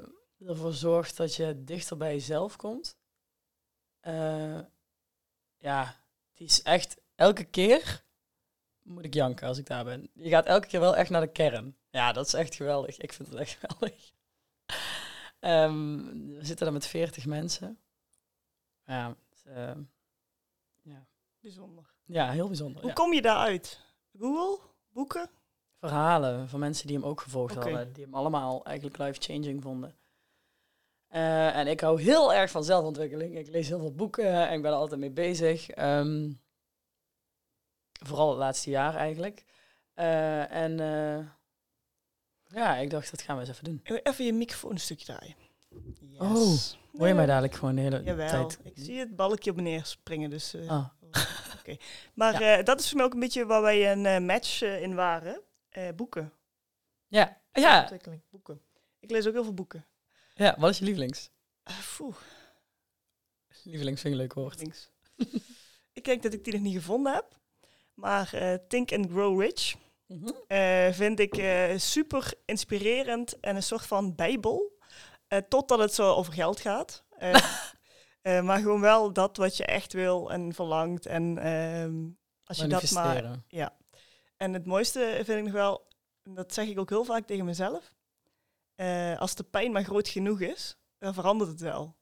[0.47, 2.97] ervoor zorgt dat je dichter bij jezelf komt.
[4.01, 4.61] Eh,
[5.59, 5.97] ja,
[6.35, 8.03] die is echt elke keer
[8.83, 10.11] moet ik janken als ik daar ben.
[10.15, 11.77] Je gaat elke keer wel echt naar de kern.
[11.91, 12.99] Ja, dat is echt geweldig.
[12.99, 14.13] Ik vind het echt geweldig.
[15.43, 15.97] Ehm,
[16.29, 17.79] we zitten daar met 40 mensen.
[18.85, 19.75] Ja, het, eh,
[20.81, 21.07] ja.
[21.41, 21.95] Bijzonder.
[22.05, 22.81] ja heel bijzonder.
[22.81, 22.95] Hoe ja.
[22.95, 23.81] kom je daaruit?
[24.19, 24.61] Google?
[24.89, 25.31] Boeken?
[25.89, 27.93] verhalen van mensen die hem ook gevolgd hadden.
[27.93, 29.97] Die hem allemaal eigenlijk life-changing vonden.
[31.09, 33.37] Eh, en ik hou heel erg van zelfontwikkeling.
[33.39, 35.71] Ik lees heel veel boeken en ik ben er altijd mee bezig.
[35.71, 36.33] Ehm,
[38.07, 39.45] vooral het laatste jaar eigenlijk.
[39.95, 41.27] Eh, en eh,
[42.55, 43.81] ja, ik dacht, dat gaan we eens even doen.
[44.03, 45.35] Even je microfoon een stukje draaien.
[46.01, 46.21] Yes.
[46.21, 48.59] Oh, Hoor je mij dadelijk gewoon de hele Jawel, tijd?
[48.65, 50.31] ik zie het balkje op neer springen.
[50.31, 50.89] Dus, eh, Ah,
[52.15, 54.95] Maar eh, dat is voor mij ook een beetje waar wij een eh, match in
[54.95, 55.41] waren.
[55.97, 56.33] Boeken.
[57.09, 57.41] ja.
[57.53, 57.81] Ja.
[57.81, 58.61] Ontwikkeling, boeken.
[59.01, 59.87] Ik lees ook heel veel boeken.
[60.35, 61.31] ja, wat is je lievelings?
[62.01, 62.07] Uh,
[63.65, 64.63] Lievelings vind ik leuk woord.
[65.93, 67.41] ik denk dat ik die nog niet gevonden heb.
[67.95, 69.75] Maar Think and Grow Rich
[70.21, 70.31] Mhm.
[70.47, 74.79] eh, vind ik eh, super inspirerend en een soort van bijbel.
[75.29, 77.05] Eh, totdat het zo over geld gaat.
[78.43, 81.07] Maar gewoon wel dat wat je echt wil en verlangt.
[81.07, 82.09] En ehm,
[82.45, 83.43] als je dat maar.
[83.49, 83.77] Ja.
[84.37, 85.87] En het mooiste vind ik nog wel,
[86.23, 87.93] dat zeg ik ook heel vaak tegen mezelf.
[89.19, 91.97] als de pijn maar groot genoeg is, dan verandert het wel.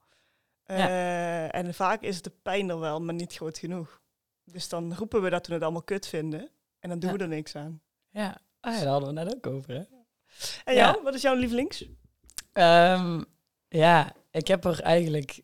[0.65, 4.01] En vaak is de pijn er wel, maar niet groot genoeg.
[4.45, 6.51] Dus dan roepen we dat we het allemaal kut vinden.
[6.79, 7.17] En dan doen Ja.
[7.17, 7.83] we er niks aan.
[8.11, 9.83] Ja, ah, ja, daar hadden we net ook over, hè?
[10.65, 10.91] En Ja.
[10.91, 11.85] jou, wat is jouw lievelings?
[12.53, 13.23] Ehm,
[13.69, 15.43] ja, ik heb er eigenlijk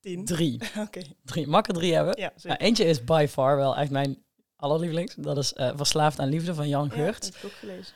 [0.00, 0.24] Tien.
[0.24, 0.60] drie.
[0.86, 1.94] Oké, drie.
[1.94, 2.20] Hebben?
[2.20, 4.24] ja, Nou, eentje is by far wel echt mijn
[4.56, 5.14] allerlievelings.
[5.14, 7.24] Dat is eh, Verslaafd aan Liefde van Jan Ja, Geurt.
[7.24, 7.94] heb ik ook gelezen.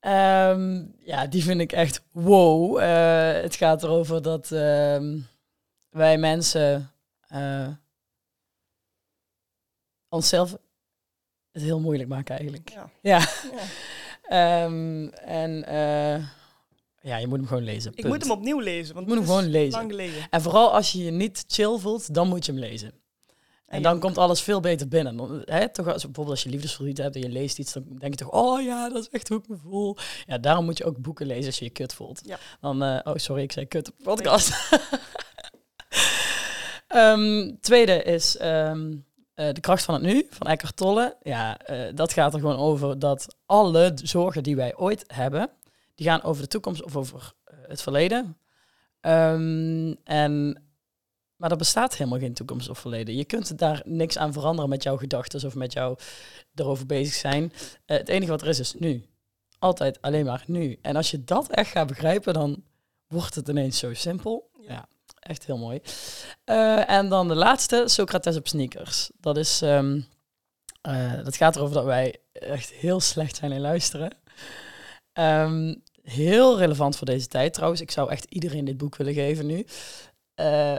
[0.00, 2.78] Ehm, ja, die vind ik echt wow.
[2.78, 5.18] Eh, het gaat erover dat ehm,
[5.90, 6.90] wij mensen
[7.28, 7.68] eh,
[10.08, 10.56] onszelf
[11.52, 12.70] het heel moeilijk maken eigenlijk.
[12.70, 12.90] Ja.
[13.00, 13.18] Ja.
[13.18, 13.26] Ja.
[14.28, 16.24] Ehm, en eh,
[17.00, 17.92] ja, je moet hem gewoon lezen.
[17.94, 19.78] Ik moet hem opnieuw lezen, want Je moet hem gewoon lezen.
[19.78, 20.26] lang geleden.
[20.30, 22.88] En vooral als je je niet chill voelt, dan moet je hem lezen.
[22.88, 24.00] En En dan ja.
[24.00, 25.16] komt alles veel beter binnen.
[25.72, 28.32] Toch als, bijvoorbeeld als je liefdesverdriet hebt en je leest iets, dan denk je toch,
[28.32, 29.96] oh ja, dat is echt hoe ik me voel.
[30.26, 32.20] Ja, daarom moet je ook boeken lezen als je je kut voelt.
[32.24, 32.38] Ja.
[32.60, 34.52] Dan, eh, oh sorry, ik zei kut op podcast.
[36.88, 38.96] Ehm, tweede is ehm,
[39.38, 41.16] eh, De kracht van het nu, van Eckhart Tolle.
[41.22, 45.50] Ja, eh, dat gaat er gewoon over dat alle zorgen die wij ooit hebben,
[45.94, 48.36] die gaan over de toekomst of over eh, het verleden.
[49.00, 50.62] Ehm, en,
[51.36, 53.16] maar er bestaat helemaal geen toekomst of verleden.
[53.16, 55.98] Je kunt daar niks aan veranderen met jouw gedachten of met jou
[56.54, 57.52] erover bezig zijn.
[57.86, 59.06] Het enige wat er is, is nu.
[59.58, 60.78] Altijd alleen maar nu.
[60.82, 62.62] En als je dat echt gaat begrijpen, dan
[63.06, 64.50] wordt het ineens zo simpel.
[64.60, 64.68] Ja.
[64.70, 64.88] Ja,
[65.28, 65.80] echt heel mooi.
[66.44, 69.10] Eh, en dan de laatste, Socrates op sneakers.
[69.20, 69.82] Dat is, eh,
[71.24, 74.10] dat gaat erover dat wij echt heel slecht zijn in luisteren.
[75.12, 77.80] Ehm, heel relevant voor deze tijd trouwens.
[77.80, 79.66] Ik zou echt iedereen dit boek willen geven nu.
[80.34, 80.76] Eh,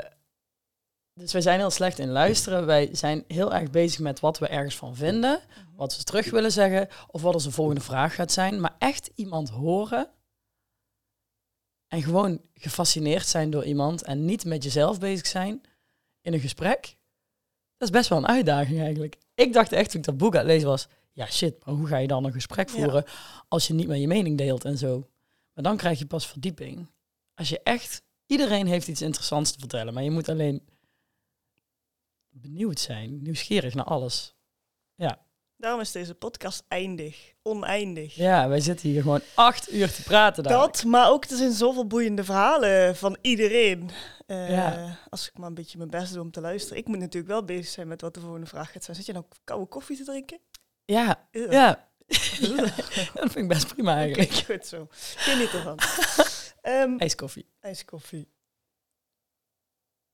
[1.13, 2.65] dus wij zijn heel slecht in luisteren.
[2.65, 5.39] Wij zijn heel erg bezig met wat we ergens van vinden,
[5.75, 8.59] wat we terug willen zeggen, of wat onze volgende vraag gaat zijn.
[8.59, 10.09] Maar echt iemand horen
[11.89, 15.61] en gewoon gefascineerd zijn door iemand en niet met jezelf bezig zijn
[16.21, 16.97] in een gesprek,
[17.77, 19.17] dat is best wel een uitdaging eigenlijk.
[19.35, 21.87] Ik dacht echt toen ik dat boek aan het lezen was, ja shit, maar hoe
[21.87, 22.75] ga je dan een gesprek Ja.
[22.75, 23.05] voeren
[23.47, 25.09] als je niet meer je mening deelt en zo.
[25.53, 26.89] Maar dan krijg je pas verdieping.
[27.33, 30.67] Als je echt, iedereen heeft iets interessants te vertellen, maar je moet alleen
[32.29, 34.35] benieuwd zijn, nieuwsgierig naar alles.
[35.59, 38.15] Daarom is deze podcast eindig, oneindig.
[38.15, 40.43] Ja, wij zitten hier gewoon acht uur te praten.
[40.43, 40.73] dadelijk.
[40.73, 43.89] Dat, maar ook er zijn zoveel boeiende verhalen van iedereen.
[44.25, 44.97] Eh, Ja.
[45.09, 46.77] Als ik maar een beetje mijn best doe om te luisteren.
[46.77, 48.95] Ik moet natuurlijk wel bezig zijn met wat de volgende vraag gaat zijn.
[48.97, 50.39] Zit je nou koude koffie te drinken?
[50.85, 51.87] Ja, ja.
[53.13, 54.31] Dat vind ik best prima eigenlijk.
[54.31, 54.87] goed zo.
[54.91, 55.77] Geniet ervan.
[56.61, 57.49] Ehm IJskoffie.
[57.59, 58.27] ijskoffie.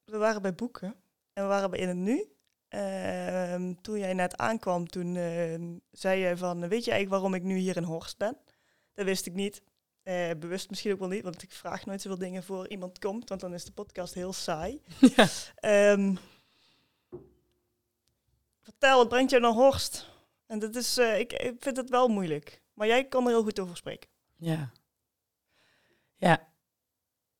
[0.03, 0.95] We waren bij boeken
[1.33, 2.29] en we waren bij In het Nu.
[2.67, 5.59] Ehm, toen jij net aankwam, toen eh,
[5.91, 8.37] zei jij van, weet je eigenlijk waarom ik nu hier in Horst ben?
[8.93, 9.61] Dat wist ik niet.
[10.03, 13.29] Eh, bewust misschien ook wel niet, want ik vraag nooit zoveel dingen voor iemand komt,
[13.29, 14.81] want dan is de podcast heel saai.
[15.15, 15.27] Ja.
[15.55, 16.15] Ehm,
[18.61, 20.13] vertel, wat brengt jou naar Horst?
[20.45, 23.43] En dat is, eh, ik, ik vind het wel moeilijk, maar jij kan er heel
[23.43, 24.09] goed over spreken.
[24.35, 24.71] Ja.
[26.17, 26.47] Ja.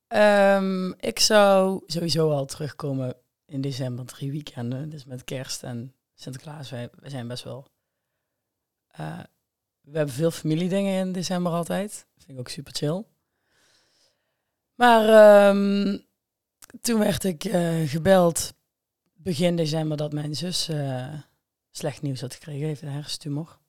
[0.07, 4.89] Ehm, ik zou sowieso al terugkomen in december, drie weekenden.
[4.89, 6.69] Dus met kerst en Sinterklaas.
[6.69, 7.67] Wij, zijn best wel...
[8.87, 9.19] eh,
[9.81, 12.07] we hebben veel familiedingen in december altijd.
[12.17, 13.03] Vind ik ook super chill.
[14.75, 15.97] Maar ehm,
[16.81, 18.53] toen werd ik eh, gebeld
[19.13, 21.13] begin december dat mijn zus eh,
[21.71, 22.67] slecht nieuws had gekregen.
[22.67, 23.59] Heeft een hersentumor.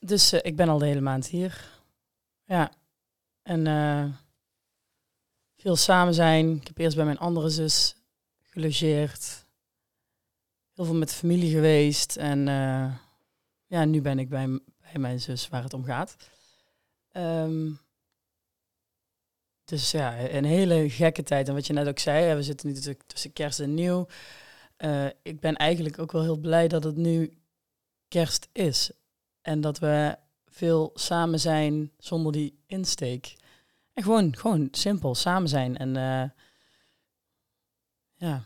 [0.00, 1.80] Dus ik ben al de hele maand hier.
[2.44, 2.72] Ja.
[3.42, 3.66] En
[5.58, 6.56] veel samen zijn.
[6.56, 7.96] Ik heb eerst bij mijn andere zus
[8.42, 9.46] gelogeerd.
[10.74, 12.16] Heel veel met familie geweest.
[12.16, 12.94] En eh,
[13.66, 14.46] ja, nu ben ik bij,
[14.80, 16.16] bij mijn zus waar het om gaat.
[17.12, 17.70] Ehm,
[19.64, 21.48] dus ja, een hele gekke tijd.
[21.48, 24.06] En wat je net ook zei, we zitten nu tussen kerst en nieuw.
[24.76, 27.38] Eh, ik ben eigenlijk ook wel heel blij dat het nu
[28.08, 28.90] kerst is.
[29.42, 30.16] En dat we
[30.46, 33.36] veel samen zijn zonder die insteek.
[33.98, 35.76] En gewoon, gewoon simpel samen zijn.
[35.76, 36.30] En eh,
[38.14, 38.44] ja.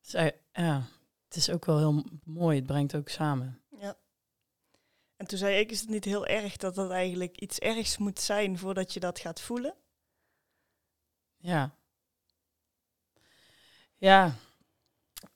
[0.00, 0.82] Het is, ja.
[1.24, 2.56] Het is ook wel heel mooi.
[2.56, 3.62] Het brengt ook samen.
[3.78, 3.96] Ja.
[5.16, 8.20] En toen zei ik, is het niet heel erg dat dat eigenlijk iets ergs moet
[8.20, 9.74] zijn voordat je dat gaat voelen?
[11.36, 11.76] Ja.
[13.96, 14.24] Ja.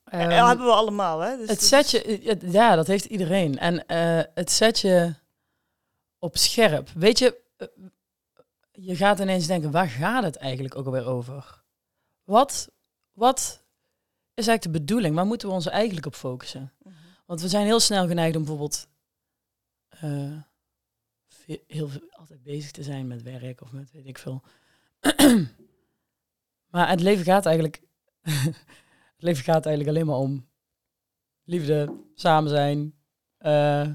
[0.05, 1.37] Ja, Ehm, dat hebben we allemaal, hè?
[1.37, 3.59] Dus Het zet je, ja, dat heeft iedereen.
[3.59, 5.15] En eh, het zet je
[6.21, 6.89] op scherp.
[6.91, 7.69] Weet je, eh,
[8.73, 11.63] je gaat ineens denken, waar gaat het eigenlijk ook alweer over?
[12.25, 12.71] Wat,
[13.13, 13.65] wat
[14.35, 15.15] is eigenlijk de bedoeling?
[15.15, 16.73] Waar moeten we ons eigenlijk op focussen?
[16.83, 16.95] Mhm.
[17.27, 18.89] Want we zijn heel snel geneigd om bijvoorbeeld
[19.89, 20.43] eh,
[21.67, 24.43] heel veel, altijd bezig te zijn met werk of met weet ik veel.
[26.71, 27.83] maar het leven gaat eigenlijk,
[29.17, 30.49] het leven gaat eigenlijk alleen maar om
[31.45, 32.95] liefde, samen zijn
[33.37, 33.89] eh,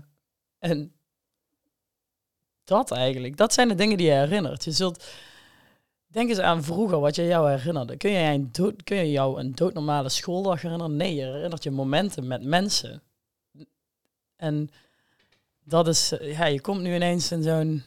[0.59, 0.94] en
[2.65, 3.38] dat eigenlijk.
[3.38, 4.63] Dat zijn de dingen die je herinnert.
[4.63, 5.06] Je zult
[6.15, 7.97] denk eens aan vroeger wat je jou herinnerde.
[7.97, 8.51] Kun je, een
[8.84, 10.95] kun jou een doodnormale schooldag herinneren?
[10.95, 13.01] Nee, je herinnert je momenten met mensen.
[14.36, 14.69] En
[15.63, 17.84] dat is, eh, ja, je komt nu ineens in zo'n.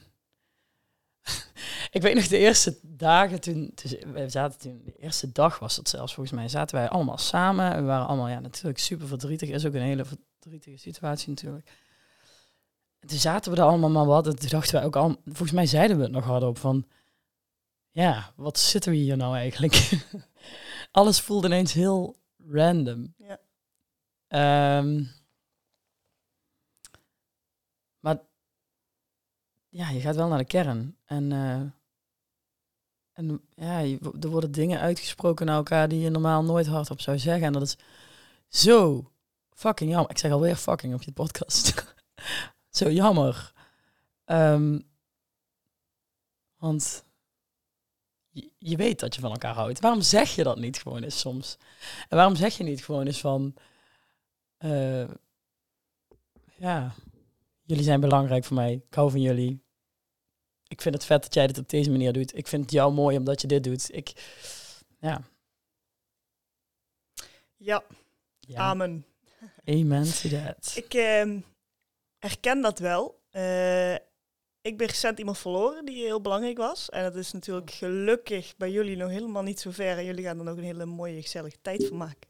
[1.91, 5.75] ik weet nog de eerste dagen toen, toen, we zaten toen, de eerste dag was
[5.75, 7.73] dat zelfs volgens mij, zaten wij allemaal samen.
[7.73, 9.49] En we waren allemaal, ja, natuurlijk super verdrietig.
[9.49, 11.71] Is ook een hele verdrietige situatie natuurlijk.
[12.99, 14.27] En toen zaten we er allemaal maar wat.
[14.27, 16.87] En toen dachten wij ook al, volgens mij zeiden we het nog hardop van,
[17.91, 19.91] ja, wat zitten we hier nou eigenlijk?
[20.91, 22.15] Alles voelde ineens heel
[22.47, 23.13] random.
[23.17, 23.39] Ja.
[24.27, 25.03] Ehm,
[27.99, 28.19] maar
[29.69, 30.97] ja, je gaat wel naar de kern.
[31.05, 31.61] En, eh,
[33.13, 33.79] En ja,
[34.21, 37.43] er worden dingen uitgesproken naar elkaar die je normaal nooit hardop zou zeggen.
[37.47, 37.77] En dat is
[38.47, 39.11] zo
[39.49, 40.09] fucking jammer.
[40.09, 41.73] Ik zeg alweer fucking op je podcast.
[42.79, 43.53] zo jammer.
[44.25, 44.79] Ehm,
[46.57, 47.05] want
[48.29, 49.79] je, je weet dat je van elkaar houdt.
[49.79, 51.57] Waarom zeg je dat niet gewoon eens soms?
[52.09, 53.53] En waarom zeg je niet gewoon eens van...
[54.57, 55.09] eh,
[56.55, 56.95] ja,
[57.61, 58.73] jullie zijn belangrijk voor mij.
[58.73, 59.63] Ik hou van jullie.
[60.67, 62.37] Ik vind het vet dat jij dit op deze manier doet.
[62.37, 63.95] Ik vind het jou mooi omdat je dit doet.
[63.95, 64.13] Ik,
[64.99, 65.21] ja.
[67.57, 67.83] Ja,
[68.39, 68.57] ja.
[68.57, 69.05] amen.
[69.65, 70.73] Amen to that.
[70.75, 71.39] Ik ehm,
[72.19, 73.21] herken dat wel.
[73.29, 73.93] Eh,
[74.61, 76.89] ik ben recent iemand verloren die heel belangrijk was.
[76.89, 79.97] En dat is natuurlijk gelukkig bij jullie nog helemaal niet zo ver.
[79.97, 82.29] En jullie gaan er nog een hele mooie, gezellige tijd van maken.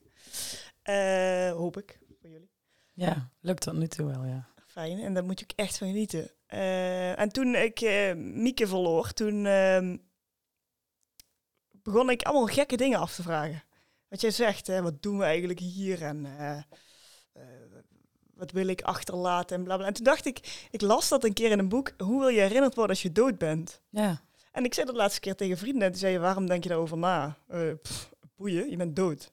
[0.81, 2.51] Eh, hoop ik, voor jullie.
[2.93, 4.47] Ja, lukt tot nu toe wel, ja.
[4.67, 6.31] Fijn, en daar moet je ook echt van genieten.
[6.45, 7.81] Eh, en toen ik
[8.15, 9.97] Mieke verloor, toen ehm,
[11.69, 13.63] begon ik allemaal gekke dingen af te vragen.
[14.07, 16.25] Wat jij zegt, hè, wat doen we eigenlijk hier en
[18.39, 19.85] wat wil ik achterlaten en bla bla.
[19.85, 22.39] En toen dacht ik, ik las dat een keer in een boek, hoe wil je
[22.39, 23.81] herinnerd worden als je dood bent?
[23.89, 24.21] Ja,
[24.51, 26.69] En ik zei dat laatste keer tegen vrienden en toen zei je, waarom denk je
[26.69, 27.37] daarover na?
[27.81, 29.31] Pff, boeien, je bent dood.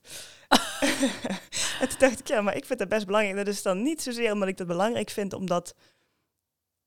[1.80, 3.36] en toen dacht ik, ja, maar ik vind dat best belangrijk.
[3.36, 5.74] Dat is dan niet zozeer omdat ik dat belangrijk vind, omdat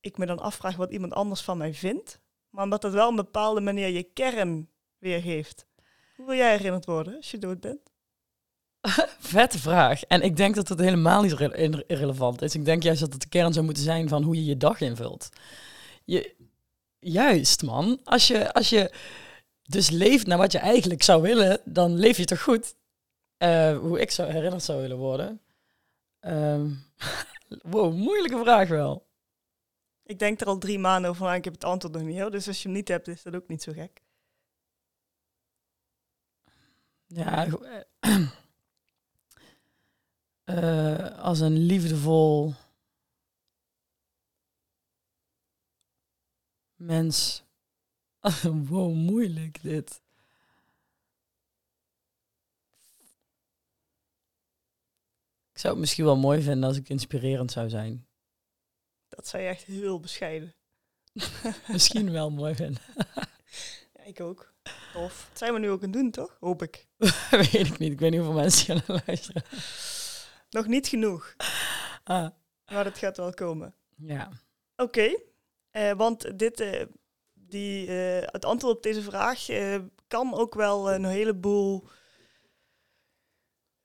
[0.02, 3.16] ik me dan afvraag wat iemand anders van mij vindt, maar omdat dat wel een
[3.16, 5.68] bepaalde manier je kern weergeeft.
[6.16, 7.89] Hoe wil jij herinnerd worden als je dood bent?
[9.20, 10.04] vette vraag.
[10.04, 12.56] En ik denk dat het helemaal niet re- irre- irrelevant is.
[12.56, 14.82] Ik denk juist dat het de kern zou moeten zijn van hoe je je dag
[14.82, 15.30] invult.
[16.06, 16.36] Je,
[17.00, 18.00] juist, man.
[18.04, 18.92] Als je, als je
[19.64, 22.76] dus leeft naar wat je eigenlijk zou willen, dan leef je toch goed?
[23.38, 25.42] Eh, hoe ik zou herinnerd zou willen worden.
[26.20, 26.72] Ehm,
[27.72, 29.08] wow, moeilijke vraag wel.
[30.04, 32.20] Ik denk er al drie maanden over na en ik heb het antwoord nog niet
[32.20, 32.32] hoor.
[32.32, 34.02] Dus als je hem niet hebt, is dat ook niet zo gek.
[37.08, 37.66] Ja, go-
[40.50, 42.54] eh, als een liefdevol
[46.76, 47.44] mens.
[48.70, 50.02] wow, moeilijk dit.
[55.52, 58.08] Ik zou het misschien wel mooi vinden als ik inspirerend zou zijn.
[59.08, 60.56] Dat zou je echt heel bescheiden.
[61.68, 62.82] Misschien wel mooi vinden.
[63.94, 64.54] Ja, ik ook.
[64.94, 65.26] Tof.
[65.30, 66.38] Dat zijn we nu ook aan het doen, toch?
[66.40, 66.88] Hoop ik.
[67.30, 67.92] weet ik niet.
[67.92, 69.44] Ik weet niet hoeveel mensen gaan luisteren.
[70.50, 71.36] Nog niet genoeg,
[72.04, 72.28] Ah,
[72.72, 73.74] maar dat gaat wel komen.
[73.96, 74.30] ja.
[74.76, 75.16] Oké,
[75.72, 76.86] eh, want dit, eh,
[77.34, 79.46] die, eh, het antwoord op deze vraag
[80.08, 81.84] kan ook wel een heleboel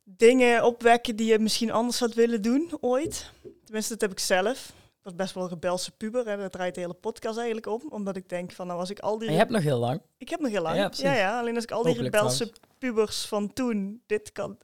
[0.04, 3.30] dingen opwekken die je misschien anders had willen doen ooit.
[3.64, 4.68] Tenminste, dat heb ik zelf.
[4.68, 7.82] Ik was best wel een rebelse puber en daar draait de hele podcast eigenlijk om.
[7.88, 9.24] Omdat ik denk van, nou als ik al die...
[9.24, 10.00] Maar je hebt nog heel lang.
[10.16, 10.76] Ik heb nog heel lang.
[10.96, 14.58] Ja, Ja, alleen als ik al die Hopelijk rebelse pubers van toen, dit kan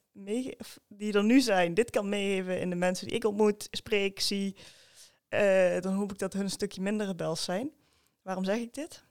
[0.89, 4.57] die er nu zijn, dit kan meegeven in de mensen die ik ontmoet, spreek, zie,
[5.29, 7.71] eh, dan hoop ik dat hun een stukje minder rebels zijn.
[8.23, 9.05] Waarom zeg ik dit?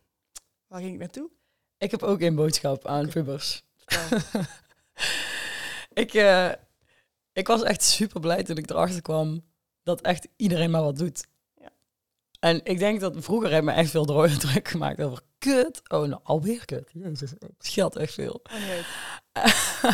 [0.67, 1.29] Waar ging ik naartoe?
[1.77, 3.63] Ik heb ook een boodschap aan pubers.
[5.93, 6.51] Ik, eh,
[7.33, 9.45] ik was echt super blij toen ik erachter kwam
[9.83, 11.27] dat echt iedereen maar wat doet.
[11.55, 11.69] Ja.
[12.39, 14.05] En ik denk dat vroeger heb ik me echt veel
[14.37, 15.81] druk gemaakt over kut.
[15.87, 16.89] Oh, nou alweer kut.
[16.93, 18.41] Jezus, het scheelt echt veel.
[18.51, 19.93] Oh,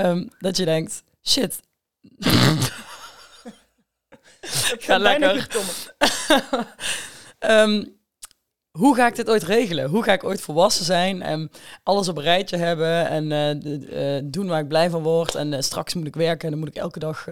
[0.00, 1.60] Ehm, dat je denkt, shit.
[2.18, 2.72] Het
[4.84, 5.46] Ga lekker.
[7.38, 7.84] Ehm,
[8.70, 9.88] hoe ga ik dit ooit regelen?
[9.88, 11.50] Hoe ga ik ooit volwassen zijn en
[11.82, 15.34] alles op een rijtje hebben en eh, eh, doen waar ik blij van word?
[15.34, 17.28] En eh, straks moet ik werken en dan moet ik elke dag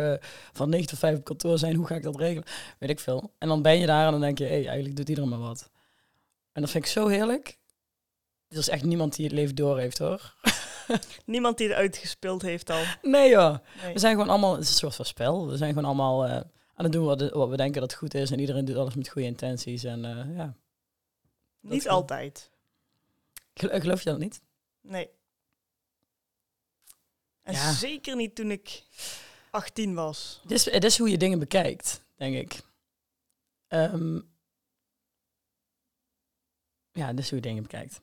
[0.52, 1.74] van 9 tot 5 op kantoor zijn.
[1.74, 2.44] Hoe ga ik dat regelen?
[2.78, 3.32] Weet ik veel.
[3.38, 5.38] En dan ben je daar en dan denk je, hé, hey, eigenlijk doet iedereen maar
[5.38, 5.70] wat.
[6.52, 7.58] En dat vind ik zo heerlijk.
[8.48, 10.34] Er is echt niemand die het leven door heeft hoor.
[11.24, 12.82] Niemand die het uitgespeeld heeft al.
[13.02, 13.56] Nee joh.
[13.82, 13.92] Nee.
[13.92, 15.48] We zijn gewoon allemaal, het is een soort van spel.
[15.48, 16.30] We zijn gewoon allemaal eh,
[16.74, 18.30] aan het doen wat, wat we denken dat goed is.
[18.30, 19.84] En iedereen doet alles met goede intenties.
[19.84, 20.54] En eh, ja,
[21.60, 22.50] Niet altijd.
[23.54, 24.40] Gel- geloof je dat niet?
[24.80, 25.08] Nee.
[27.42, 27.72] En Ja.
[27.72, 28.82] zeker niet toen ik
[29.50, 30.38] 18 was.
[30.42, 32.60] Het is, het is hoe je dingen bekijkt, denk ik.
[33.68, 34.20] Ehm,
[36.92, 38.00] ja, het is hoe je dingen bekijkt.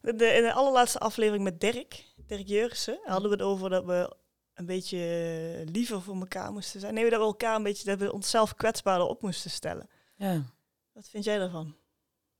[0.00, 4.16] De- in de allerlaatste aflevering met Dirk, Dirk Jurgensen, hadden we het over dat we
[4.54, 6.94] een beetje liever voor elkaar moesten zijn.
[6.94, 9.88] Nee, dat we elkaar een beetje, dat we onszelf kwetsbaarder op moesten stellen.
[10.16, 10.42] Ja,
[10.92, 11.76] Wat vind jij daarvan?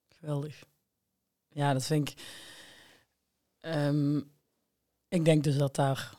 [0.09, 0.63] geweldig.
[1.49, 2.23] Ja, dat vind ik...
[3.61, 4.17] ehm,
[5.09, 6.15] ik denk dus dat daar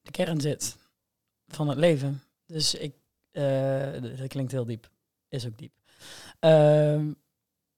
[0.00, 0.76] de kern zit
[1.46, 2.22] van het leven.
[2.46, 2.94] Dus ik...
[3.30, 4.90] eh, dat klinkt heel diep.
[5.28, 5.72] Is ook diep.
[6.38, 7.12] Ehm,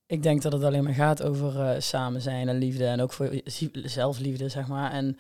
[0.06, 2.86] ik denk dat het alleen maar gaat over eh, samen zijn en liefde.
[2.86, 3.40] En ook voor
[3.72, 4.92] zelfliefde, zeg maar.
[4.92, 5.18] En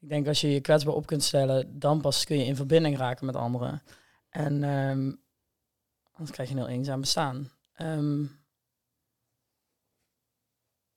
[0.00, 2.96] ik denk als je je kwetsbaar op kunt stellen, dan pas kun je in verbinding
[2.96, 3.82] raken met anderen.
[4.28, 5.12] En ehm,
[6.12, 7.50] anders krijg je een heel eenzaam bestaan.
[7.72, 8.24] Ehm,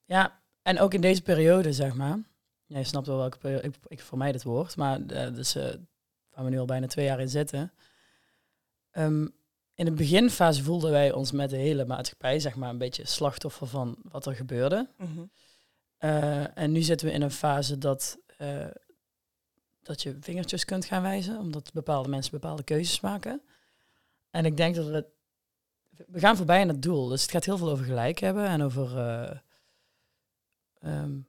[0.05, 2.19] ja, en ook in deze periode, zeg maar.
[2.65, 3.67] Ja, je snapt wel welke periode.
[3.67, 5.73] Ik, ik vermijd het woord, maar eh, dus, eh,
[6.29, 7.73] waar we nu al bijna twee jaar in zitten.
[8.91, 9.27] Ehm,
[9.77, 13.67] in de beginfase voelden wij ons met de hele maatschappij, zeg maar, een beetje slachtoffer
[13.67, 14.89] van wat er gebeurde.
[14.97, 15.25] Mhm.
[15.97, 18.67] Eh, en nu zitten we in een fase dat, eh,
[19.81, 23.41] dat je vingertjes kunt gaan wijzen, omdat bepaalde mensen bepaalde keuzes maken.
[24.29, 25.05] En ik denk dat we,
[26.07, 27.07] we gaan voorbij aan het doel.
[27.07, 29.37] Dus het gaat heel veel over gelijk hebben en over eh,
[30.79, 31.19] ehm,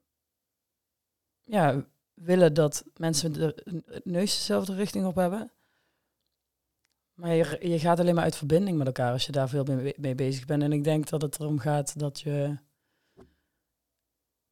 [1.45, 5.53] ja, willen dat mensen de het neus dezelfde richting op hebben.
[7.19, 9.95] Maar je, je gaat alleen maar uit verbinding met elkaar als je daar veel mee,
[9.99, 10.63] mee bezig bent.
[10.63, 12.59] En ik denk dat het erom gaat dat je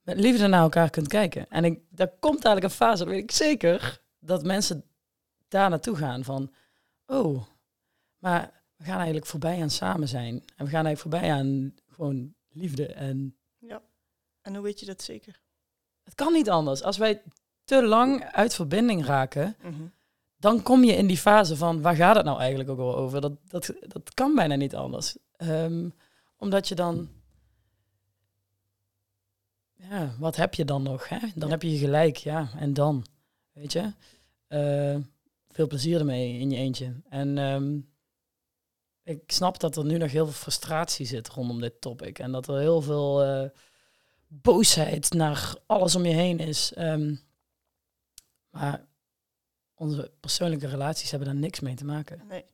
[0.02, 1.48] met liefde naar elkaar kunt kijken.
[1.48, 4.84] En ik, daar komt eigenlijk een fase, dat weet ik zeker, dat mensen
[5.48, 6.52] daar naartoe gaan van,
[7.06, 7.42] oh,
[8.18, 10.32] maar we gaan eigenlijk voorbij aan samen zijn.
[10.34, 12.86] En we gaan eigenlijk voorbij aan gewoon liefde.
[12.86, 13.36] En
[14.40, 15.40] En hoe weet je dat zeker?
[16.04, 16.82] het kan niet anders.
[16.82, 17.22] Als wij
[17.64, 19.82] te lang uit verbinding raken, Mhm.
[20.36, 23.20] Dan kom je in die fase van waar gaat het nou eigenlijk ook al over?
[23.20, 25.16] Dat, dat, dat kan bijna niet anders.
[25.36, 25.88] Ehm,
[26.36, 27.08] omdat je dan.
[29.74, 31.08] Ja, wat heb je dan nog?
[31.08, 31.18] Hè?
[31.34, 31.48] Dan Ja.
[31.48, 32.48] heb je je gelijk, ja.
[32.58, 33.06] En dan,
[33.52, 33.92] weet je.
[34.46, 34.96] Eh,
[35.50, 36.92] veel plezier ermee in je eentje.
[37.08, 37.78] En ehm,
[39.02, 42.18] ik snap dat er nu nog heel veel frustratie zit rondom dit topic.
[42.18, 43.48] En dat er heel veel eh,
[44.28, 46.72] boosheid naar alles om je heen is.
[46.74, 47.14] Ehm,
[48.50, 48.86] maar
[49.76, 52.22] onze persoonlijke relaties hebben daar niks mee te maken.
[52.28, 52.44] Nee.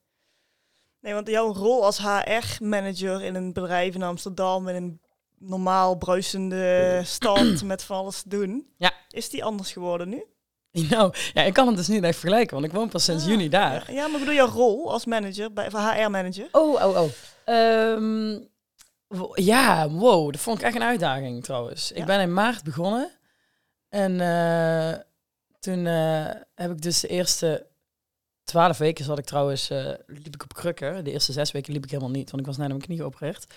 [1.01, 5.01] Nee, want jouw rol als HR-manager in een bedrijf in Amsterdam, in een
[5.39, 8.93] normaal bruisende stand met van alles te doen, Ja.
[9.09, 10.25] is die anders geworden nu?
[10.91, 13.29] Nou, ja, ik kan het dus niet echt vergelijken, want ik woon pas sinds Ah,
[13.31, 13.85] juni daar.
[13.87, 16.49] Ja, ja, maar ik bedoel jouw rol als manager, bij, van HR-manager.
[16.53, 17.09] Oh, oh, oh.
[17.45, 18.39] Ehm,
[19.35, 21.89] ja, wow, dat vond ik echt een uitdaging trouwens.
[21.89, 21.95] Ja?
[21.97, 23.11] Ik ben in maart begonnen
[23.89, 25.01] en eh,
[25.63, 27.67] toen eh, heb ik dus de eerste
[28.45, 31.05] twaalf weken zat ik trouwens, eh, liep ik op krukken.
[31.05, 32.99] De eerste zes weken liep ik helemaal niet, want ik was net aan mijn knie
[32.99, 33.55] geopereerd.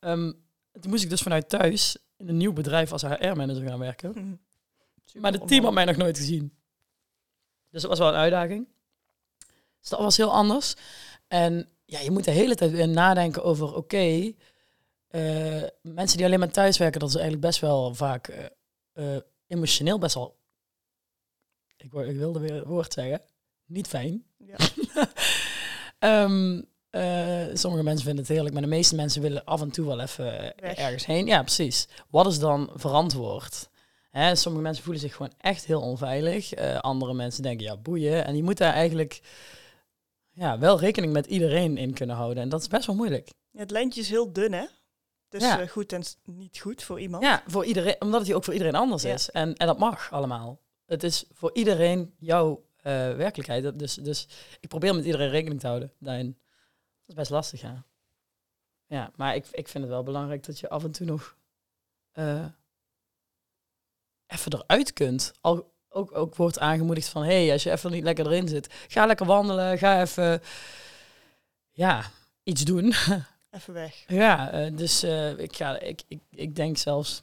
[0.00, 0.32] Ehm,
[0.80, 4.12] toen moest ik dus vanuit thuis in een nieuw bedrijf als HR-manager gaan werken.
[4.12, 5.20] Hm.
[5.20, 6.56] Maar het team had mij nog nooit gezien.
[7.70, 8.68] Dus dat was wel een uitdaging.
[9.80, 10.74] Dus dat was heel anders.
[11.28, 14.32] En ja, je moet de hele tijd weer nadenken over, oké,
[15.08, 18.50] eh, mensen die alleen maar thuis werken, dat is eigenlijk best wel vaak
[19.46, 20.37] emotioneel best wel,
[21.82, 23.22] ik, ik wilde weer het woord zeggen,
[23.66, 24.24] niet fijn.
[24.36, 24.56] Ja.
[25.98, 29.86] Ehm, eh, sommige mensen vinden het heerlijk, maar de meeste mensen willen af en toe
[29.86, 30.76] wel even eh, Weg.
[30.76, 31.26] ergens heen.
[31.26, 31.88] Ja, precies.
[32.10, 33.68] Wat is dan verantwoord?
[34.10, 36.52] Hè, sommige mensen voelen zich gewoon echt heel onveilig.
[36.54, 38.24] Eh, andere mensen denken, ja, boeien.
[38.24, 39.20] En je moet daar eigenlijk
[40.30, 42.42] ja, wel rekening met iedereen in kunnen houden.
[42.42, 43.30] En dat is best wel moeilijk.
[43.50, 44.64] Ja, het lijntje is heel dun, hè?
[45.28, 45.66] Dus Ja.
[45.66, 47.22] goed en niet goed voor iemand.
[47.22, 49.12] Ja, voor iedereen, omdat het ook voor iedereen anders Ja.
[49.14, 49.30] is.
[49.30, 50.60] En, en dat mag allemaal.
[50.88, 53.78] Het is voor iedereen jouw eh, werkelijkheid.
[53.78, 54.28] Dus, dus
[54.60, 56.26] ik probeer met iedereen rekening te houden daarin.
[56.26, 57.84] Dat is best lastig, ja.
[58.86, 61.36] Ja, maar ik, ik vind het wel belangrijk dat je af en toe nog
[62.12, 62.46] eh,
[64.26, 65.32] even eruit kunt.
[65.40, 68.74] Al, ook, ook wordt aangemoedigd van, hé, hey, als je even niet lekker erin zit,
[68.88, 70.42] ga lekker wandelen, ga even,
[71.70, 72.10] ja,
[72.42, 72.94] iets doen.
[73.50, 74.04] Even weg.
[74.06, 75.04] Ja, eh, dus
[75.36, 77.22] ik, ga, ik, ik, ik denk zelfs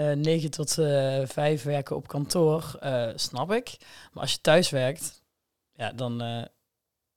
[0.00, 3.76] eh 9 tot eh 5 werken op kantoor, eh, snap ik.
[4.12, 5.22] Maar als je thuis werkt,
[5.72, 6.18] ja, dan,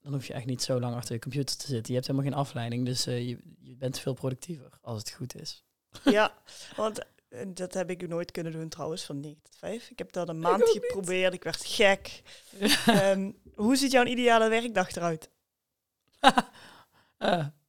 [0.02, 1.88] dan hoef je echt niet zo lang achter je computer te zitten.
[1.88, 5.64] Je hebt helemaal geen afleiding, dus je, je bent veel productiever als het goed is.
[6.04, 6.34] ja,
[6.76, 7.06] want
[7.48, 9.90] dat heb ik nooit kunnen doen trouwens, van 9 tot 5.
[9.90, 10.70] Ik heb dat een maand niet.
[10.70, 12.22] geprobeerd, ik werd gek.
[12.86, 15.30] Ehm, hoe ziet jouw ideale werkdag eruit?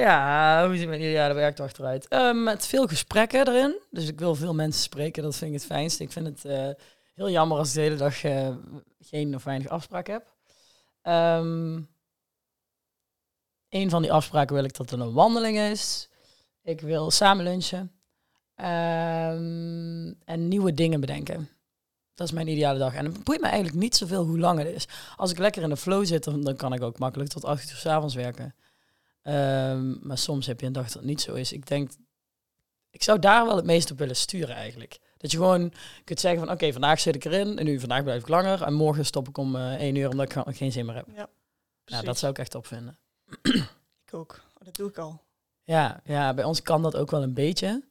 [0.00, 2.34] ja, hoe ziet mijn ideale werkdag eruit?
[2.34, 3.80] Met veel gesprekken erin.
[3.90, 6.02] Dus ik wil veel mensen spreken, dat vind ik het fijnste.
[6.02, 6.68] Ik vind het eh,
[7.14, 8.48] heel jammer als ik de hele dag eh,
[9.00, 10.34] geen of weinig afspraak heb.
[11.02, 11.78] Ehm
[13.72, 16.08] een van die afspraken wil ik dat er een wandeling is.
[16.62, 17.92] Ik wil samen lunchen.
[18.54, 21.48] Ehm, en nieuwe dingen bedenken.
[22.14, 22.94] Dat is mijn ideale dag.
[22.94, 24.88] En het boeit me eigenlijk niet zoveel hoe lang het is.
[25.16, 27.70] Als ik lekker in de flow zit, dan, dan kan ik ook makkelijk tot acht
[27.70, 28.54] uur 's avonds werken.
[29.22, 31.52] Ehm, maar soms heb je een dag dat het niet zo is.
[31.52, 31.90] Ik denk,
[32.90, 34.98] ik zou daar wel het meest op willen sturen eigenlijk.
[35.16, 35.72] Dat je gewoon
[36.04, 38.62] kunt zeggen van, oké, vandaag zit ik erin en nu vandaag blijf ik langer.
[38.62, 41.06] En morgen stop ik om eh één uur omdat ik geen zin meer heb.
[41.06, 41.28] Ja, Nou,
[41.84, 42.04] precies.
[42.04, 42.98] dat zou ik echt opvinden.
[43.42, 44.40] ik ook.
[44.58, 45.22] Oh, dat doe ik al.
[45.62, 47.84] Ja, ja, bij ons kan dat ook wel een beetje.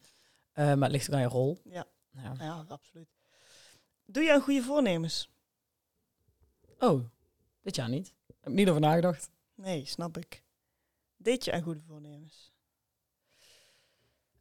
[0.51, 1.57] Eh, maar het ligt ook aan je rol.
[1.63, 1.85] Ja.
[2.11, 2.33] ja.
[2.39, 3.07] Ja, absoluut.
[4.05, 5.29] Doe je aan goede voornemens?
[6.79, 7.03] Oh,
[7.61, 8.13] dit jaar niet.
[8.27, 9.29] Heb ik niet over nagedacht.
[9.55, 10.43] Nee, snap ik.
[11.21, 12.51] Deed je aan goede voornemens?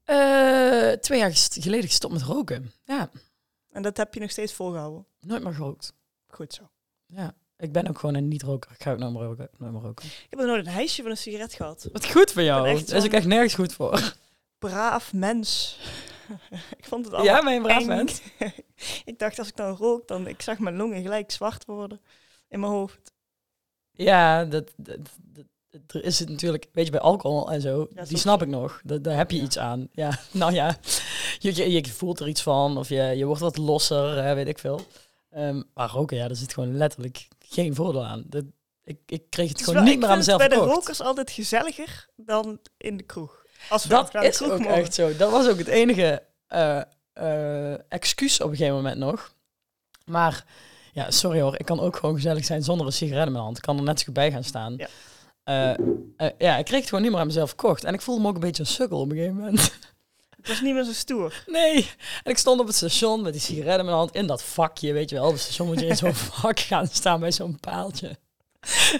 [0.04, 2.72] Eh, twee jaar geleden gestopt met roken.
[2.84, 3.10] Ja,
[3.70, 5.06] En dat heb je nog steeds volgehouden?
[5.20, 5.92] nooit meer gerookt.
[6.28, 6.70] Goed zo.
[7.06, 8.70] Ja, ik ben ook gewoon een niet-roker.
[8.70, 9.48] Ik ga ook nooit meer roken.
[9.58, 10.06] Nooit meer roken.
[10.06, 11.88] Ik heb nog nooit een hijsje van een sigaret gehad.
[11.92, 12.68] Wat goed voor jou.
[12.68, 14.14] Ik Daar is ook echt nergens goed voor.
[14.58, 15.78] Braaf mens.
[16.78, 17.86] ik vond het allemaal Ja, ben je een braaf eng.
[17.86, 18.20] mens?
[19.10, 22.00] ik dacht, als ik dan rook, dan ik zag mijn longen gelijk zwart worden
[22.48, 23.12] in mijn hoofd.
[23.92, 25.44] Ja, dat, dat, dat-
[25.86, 28.80] er is het natuurlijk, weet je, bij alcohol en zo, die snap ik nog.
[28.84, 29.42] Da- daar heb je Ja.
[29.42, 29.88] iets aan.
[29.92, 30.76] Ja, nou ja,
[31.38, 34.48] je, je, je voelt er iets van of je, je wordt wat losser, eh, weet
[34.48, 34.80] ik veel.
[35.30, 38.24] Ehm, maar roken, ja, daar zit gewoon letterlijk geen voordeel aan.
[38.26, 38.44] Dat,
[38.84, 41.30] ik, ik kreeg het gewoon wel- niet meer aan mezelf het bij de rokers altijd
[41.30, 43.44] gezelliger dan in de kroeg.
[43.68, 44.74] Als we Dat naar de is kroeg ook mogen.
[44.74, 45.16] echt zo.
[45.16, 46.80] Dat was ook het enige eh,
[47.12, 49.34] eh, excuus op een gegeven moment nog.
[50.04, 50.44] Maar
[50.92, 53.56] ja, sorry hoor, ik kan ook gewoon gezellig zijn zonder een sigaret in mijn hand.
[53.56, 54.74] Ik kan er net zo goed bij gaan staan.
[54.76, 54.88] Ja.
[55.50, 55.70] Eh,
[56.16, 57.84] eh, ja, ik kreeg het gewoon niet meer aan mezelf verkocht.
[57.84, 59.72] En ik voelde me ook een beetje een sukkel op een gegeven moment.
[60.36, 61.44] Het was niet meer zo stoer.
[61.46, 61.90] Nee.
[62.22, 64.14] En ik stond op het station met die sigaret in mijn hand.
[64.14, 65.26] In dat vakje, weet je wel.
[65.26, 68.16] Op het station moet je in zo'n vak gaan staan bij zo'n paaltje.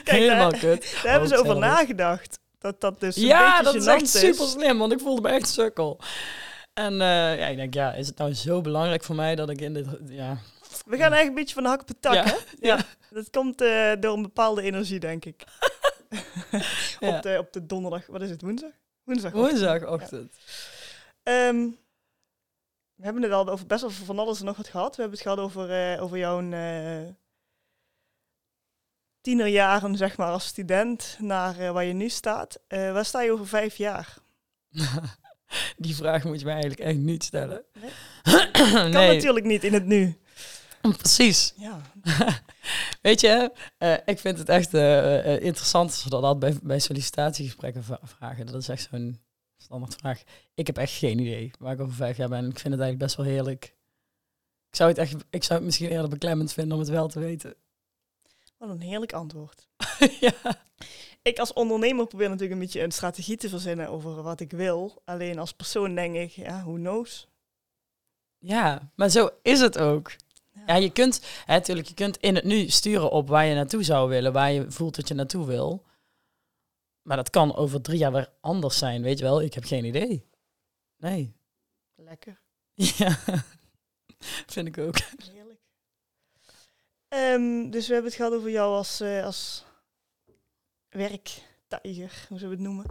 [0.05, 0.93] Helemaal daar- kut.
[1.03, 2.39] Daar hebben ze Ook over nagedacht.
[2.59, 5.49] Dat dat dus een Ja, dat is echt super slim, want ik voelde me echt
[5.49, 5.99] sukkel.
[6.75, 9.61] En eh, ja, ik denk, ja, is het nou zo belangrijk voor mij dat ik
[9.61, 9.87] in dit...
[10.09, 10.39] Ja,
[10.85, 12.35] We gaan eigenlijk een beetje van de hak op de tak, Ja, hè?
[12.61, 12.79] ja.
[13.11, 13.59] Dat komt
[14.01, 15.45] door een bepaalde energie, denk ik.
[17.01, 17.17] Ja.
[17.17, 18.71] op, de, op de donderdag, wat is het, woensdag?
[19.05, 19.33] Woensdag.
[19.33, 20.35] woensdagochtend.
[21.23, 21.69] Ehm,
[23.01, 24.97] we hebben het al over best wel van alles en nog wat gehad.
[24.97, 27.09] We hebben het gehad over, eh, over jouw eh,
[29.21, 32.61] tienerjaren, zeg maar, als student naar eh, waar je nu staat.
[32.69, 34.17] Waar sta je over vijf jaar?
[35.77, 37.65] Die vraag moet je mij eigenlijk echt niet stellen.
[37.81, 37.91] Nee?
[38.73, 40.20] nee, Kan natuurlijk niet in het nu.
[40.99, 41.55] precies.
[41.57, 41.81] Ja,
[43.03, 46.79] Weet je, eh, ik vind het echt eh, interessant als we dat altijd bij, bij
[46.79, 48.47] sollicitatiegesprekken vragen.
[48.47, 49.21] Dat is echt zo'n
[49.57, 50.23] standaard vraag.
[50.55, 52.49] Ik heb echt geen idee waar ik over vijf jaar ben.
[52.49, 53.65] Ik vind het eigenlijk best wel heerlijk.
[54.71, 57.21] Ik zou het, echt, ik zou het misschien eerder beklemmend vinden om het wel te
[57.21, 57.55] weten.
[58.57, 59.69] wat een heerlijk antwoord.
[60.21, 60.63] ja.
[61.23, 65.03] Ik als ondernemer probeer natuurlijk een beetje een strategie te verzinnen over wat ik wil.
[65.05, 67.29] Alleen als persoon denk ik, ja, who knows?
[68.39, 70.13] ja, maar zo is het ook.
[70.67, 73.83] Ja, je kunt, hè, natuurlijk, je kunt in het nu sturen op waar je naartoe
[73.83, 75.87] zou willen, waar je voelt dat je naartoe wil.
[77.03, 79.43] Maar dat kan over drie jaar weer anders zijn, weet je wel?
[79.43, 80.29] Ik heb geen idee.
[80.97, 81.35] Nee.
[81.95, 82.41] Lekker.
[82.99, 83.19] Ja,
[84.47, 84.99] vind ik ook.
[85.33, 85.61] Heerlijk.
[87.09, 89.65] Ehm, dus we hebben het gehad over jou als, eh, als
[90.89, 92.87] werktijger, hoe zullen we het noemen?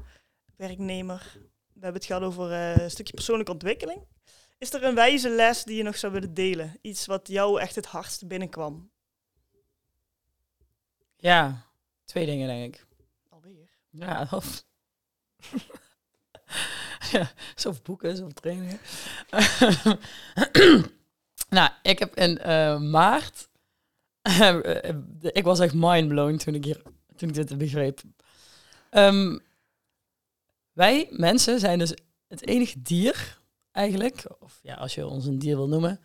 [0.55, 1.31] Werknemer.
[1.73, 4.01] We hebben het gehad over eh, een stukje persoonlijke ontwikkeling.
[4.59, 6.77] Is er een wijze les die je nog zou willen delen?
[6.81, 8.91] Iets wat jou echt het hardst binnenkwam?
[11.15, 11.65] Ja,
[12.05, 12.85] twee dingen denk ik.
[13.29, 13.69] Alweer.
[13.89, 14.63] Ja, of...
[17.11, 18.79] ja, zoveel boeken, zoveel trainingen.
[21.57, 23.49] nou, ik heb in eh, maart...
[24.21, 26.81] eh, ik was echt mindblown toen ik, hier,
[27.15, 28.01] toen ik dit begreep.
[28.89, 29.37] Ehm,
[30.71, 31.93] wij, mensen, zijn dus
[32.27, 33.38] het enige dier
[33.71, 34.25] eigenlijk...
[34.39, 35.99] Of ja, als je ons een dier wil noemen...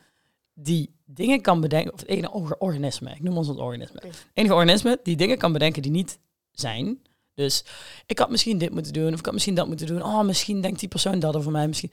[0.55, 1.93] Die dingen kan bedenken...
[1.93, 3.11] Of het enige orga- organisme.
[3.11, 4.03] Ik noem ons een organisme.
[4.33, 6.19] Enige organisme die dingen kan bedenken die niet
[6.51, 7.03] zijn.
[7.35, 7.65] Dus
[8.07, 10.03] ik had misschien dit moeten doen, of ik had misschien dat moeten doen.
[10.03, 11.69] Oh, misschien denkt die persoon dat over mij.
[11.69, 11.91] Misschien.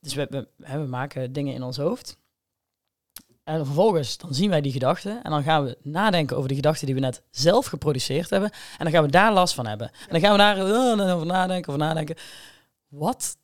[0.00, 2.18] Dus we, we, maken dingen in ons hoofd.
[3.44, 5.22] En vervolgens dan zien wij die gedachten.
[5.22, 8.50] En dan gaan we nadenken over de gedachten die we net zelf geproduceerd hebben.
[8.50, 9.88] En dan gaan we daar last van hebben.
[9.88, 12.16] En dan gaan we daar dan over nadenken, over nadenken.
[12.88, 13.38] Wat?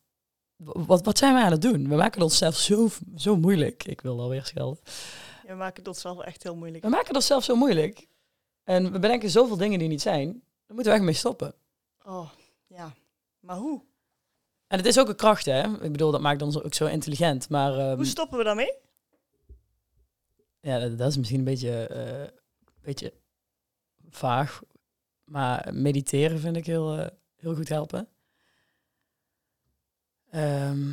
[0.57, 1.89] Wat, wat zijn wij aan het doen?
[1.89, 3.83] We maken het onszelf zo, zo moeilijk.
[3.83, 4.79] Ik wil alweer schelden.
[5.43, 6.83] Ja, we maken het onszelf echt heel moeilijk.
[6.83, 8.07] We maken het onszelf zo moeilijk.
[8.63, 10.27] En we bedenken zoveel dingen die niet zijn.
[10.31, 11.53] Daar moeten we echt mee stoppen.
[12.05, 12.29] Oh,
[12.67, 12.93] ja.
[13.39, 13.81] Maar hoe?
[14.67, 15.83] En het is ook een kracht, hè?
[15.83, 17.49] Ik bedoel, dat maakt ons ook zo intelligent.
[17.49, 18.73] Maar ehm, Hoe stoppen we daarmee?
[20.59, 22.27] ja, dat, dat is misschien een beetje, eh,
[22.81, 23.13] beetje
[24.09, 24.61] vaag.
[25.23, 28.07] Maar mediteren vind ik heel, eh, heel goed helpen.
[30.29, 30.91] Ehm,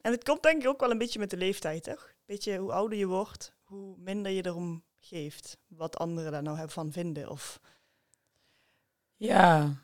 [0.00, 2.12] En het komt denk ik ook wel een beetje met de leeftijd, toch?
[2.26, 5.58] Beetje hoe ouder je wordt, hoe minder je erom geeft.
[5.66, 7.30] Wat anderen daar nou van vinden.
[7.30, 7.60] Of
[9.16, 9.74] ja.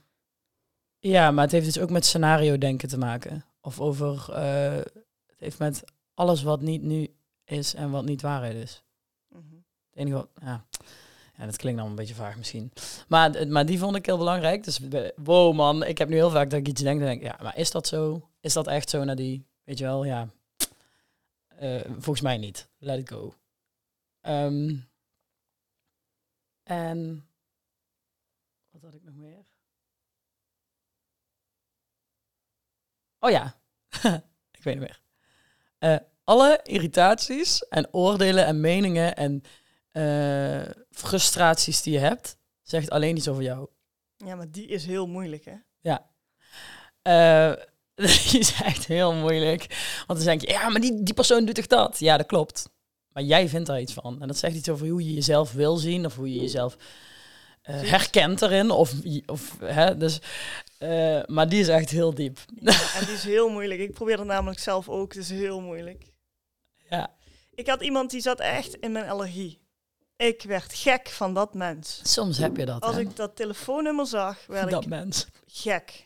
[0.99, 3.45] ja, maar het heeft dus ook met scenario denken te maken.
[3.61, 4.77] Of over, eh,
[5.27, 7.15] het heeft met alles wat niet nu
[7.45, 8.85] is en wat niet waarheid is.
[9.29, 9.55] Mhm.
[9.91, 10.67] Het enige wat, ja.
[11.39, 12.73] Ja, dat klinkt dan een beetje vaag misschien.
[13.09, 14.65] Maar, d- maar die vond ik heel belangrijk.
[14.65, 14.81] Dus
[15.17, 17.57] wow man, ik heb nu heel vaak dat ik iets denk, dan denk ja, maar
[17.57, 18.29] is dat zo?
[18.41, 20.29] Is dat echt zo naar die, weet je wel, ja.
[21.47, 22.69] Eh, volgens mij niet.
[22.79, 23.35] Let it go.
[24.21, 24.77] Ehm,
[26.63, 27.29] en
[28.71, 29.45] wat had ik nog meer?
[33.19, 33.57] Oh ja,
[34.59, 35.01] ik weet niet meer.
[35.79, 39.43] Eh, alle irritaties en oordelen en meningen en
[39.97, 43.69] eh, frustraties die je hebt, zegt alleen iets over jou.
[44.17, 45.55] Ja, maar die is heel moeilijk, hè?
[47.03, 47.53] Eh,
[48.31, 49.67] die is echt heel moeilijk.
[50.07, 51.99] Want dan denk je, ja, maar die, die persoon doet toch dat?
[51.99, 52.71] Ja, dat klopt.
[53.09, 54.21] Maar jij vindt daar iets van.
[54.21, 56.77] En dat zegt iets over hoe je jezelf wil zien of hoe je jezelf
[57.63, 58.71] eh, herkent erin.
[58.71, 58.93] Of,
[59.27, 60.19] of, hè, dus,
[61.27, 62.39] maar die is echt heel diep.
[62.61, 63.81] Ja, en die is heel moeilijk.
[63.81, 65.15] Ik probeer het namelijk zelf ook.
[65.15, 66.05] Het is heel moeilijk.
[66.91, 67.15] Ja.
[67.55, 69.65] Ik had iemand die zat echt in mijn allergie.
[70.17, 72.01] Ik werd gek van dat mens.
[72.03, 72.83] Soms heb je dat.
[72.83, 73.01] Als hè?
[73.01, 75.27] ik dat telefoonnummer zag, werd dat ik mens.
[75.47, 76.05] gek.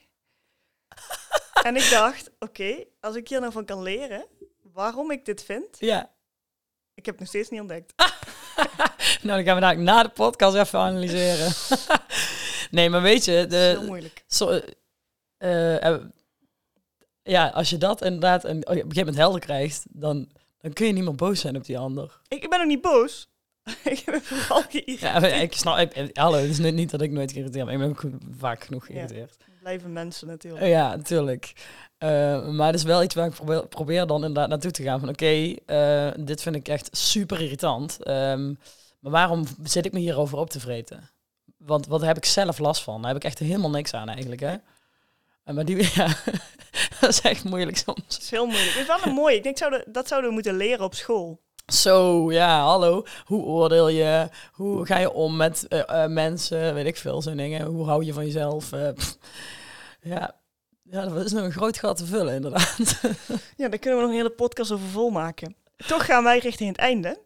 [1.66, 4.26] en ik dacht, oké, als ik hier nou van kan leren
[4.62, 6.10] waarom ik dit vind, Ja.
[6.94, 7.92] ik heb het nog steeds niet ontdekt.
[9.22, 11.52] nou, dan gaan we daar na de podcast even analyseren.
[12.70, 14.24] nee, maar weet je, is heel de, moeilijk.
[14.26, 14.60] zo,
[15.38, 16.00] eh, eh,
[17.22, 20.86] ja, als je dat inderdaad een, op een gegeven moment helder krijgt, dan, dan kun
[20.86, 22.20] je niet meer boos zijn op die ander.
[22.28, 23.29] Ik, ik ben ook niet boos.
[23.94, 25.00] ik ben vooral geïrriteerd.
[25.00, 27.74] Ja, ik snap, ik, ik- hallo, het is niet, niet dat ik nooit geïrriteerd ben.
[27.74, 28.02] Ik ben ook
[28.38, 28.92] vaak genoeg Ja.
[28.94, 29.36] geïrriteerd.
[29.60, 30.62] Blijven mensen natuurlijk.
[30.62, 31.52] Eh, ja, natuurlijk.
[31.98, 35.00] Eh, maar het is wel iets waar ik probeer, probeer dan inderdaad naartoe te gaan.
[35.00, 38.02] Van oké, eh, dit vind ik echt super irritant.
[38.02, 38.46] Ehm,
[39.00, 41.10] maar waarom zit ik me hierover op te vreten?
[41.56, 42.98] Want wat heb ik zelf last van?
[43.02, 44.54] Daar heb ik echt helemaal niks aan eigenlijk, hè?
[45.44, 46.16] Eh, maar die, ja,
[47.00, 48.02] dat is echt moeilijk soms.
[48.14, 48.70] Het is heel moeilijk.
[48.70, 49.36] Het is wel een mooi.
[49.36, 49.58] Ik denk
[49.92, 51.40] dat zouden we moeten leren op school.
[51.70, 53.04] Zo, ja, hallo.
[53.24, 54.28] Hoe oordeel je?
[54.52, 56.74] Hoe ga je om met eh, eh, mensen?
[56.74, 57.66] Weet ik veel, zo'n dingen.
[57.66, 58.72] Hoe hou je van jezelf?
[58.72, 58.88] Eh,
[60.00, 60.40] ja.
[60.82, 62.78] ja, dat is nog een groot gat te vullen, inderdaad.
[63.56, 65.56] Ja, daar kunnen we nog een hele podcast over volmaken.
[65.76, 67.20] Toch gaan wij richting het einde.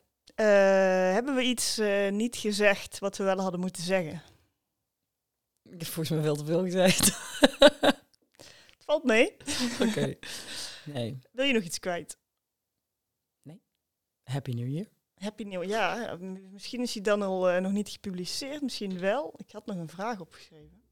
[1.15, 1.81] Hebben we iets
[2.11, 4.23] niet gezegd wat we wel hadden moeten zeggen?
[5.71, 7.05] Ik heb volgens mij veel te veel gezegd.
[8.85, 9.37] Het valt mee.
[9.89, 10.15] Oké.
[10.85, 11.19] Nee.
[11.33, 12.17] Wil je nog iets kwijt?
[14.25, 14.87] Happy New Year.
[15.19, 18.63] Happy New Ja, m- misschien is hij dan al eh, nog niet gepubliceerd.
[18.63, 19.35] Misschien wel.
[19.37, 20.83] Ik had nog een vraag opgeschreven.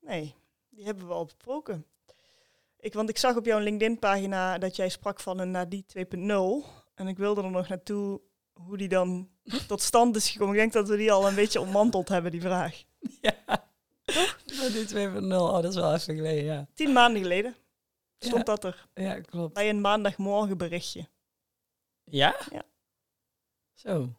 [0.00, 0.34] Nee,
[0.70, 1.86] die hebben we al besproken.
[2.80, 6.66] Ik, want ik zag op jouw LinkedIn-pagina dat jij sprak van een Nadie 2.0.
[6.94, 8.20] En ik wilde er nog naartoe
[8.52, 9.28] hoe die dan
[9.68, 10.54] tot stand is gekomen.
[10.54, 12.82] Ik denk dat we die al een beetje ontmanteld hebben, die vraag.
[13.20, 13.32] Ja.
[14.60, 15.12] Oh, die 2.0.
[15.32, 16.66] Oh, dat is wel even geleden, ja.
[16.74, 17.56] Tien maanden geleden
[18.18, 18.54] stond Ja.
[18.54, 19.54] dat er Ja, klopt.
[19.54, 21.08] bij een maandagmorgen berichtje.
[22.04, 22.36] Ja?
[22.50, 22.62] Ja.
[23.74, 24.14] Zo.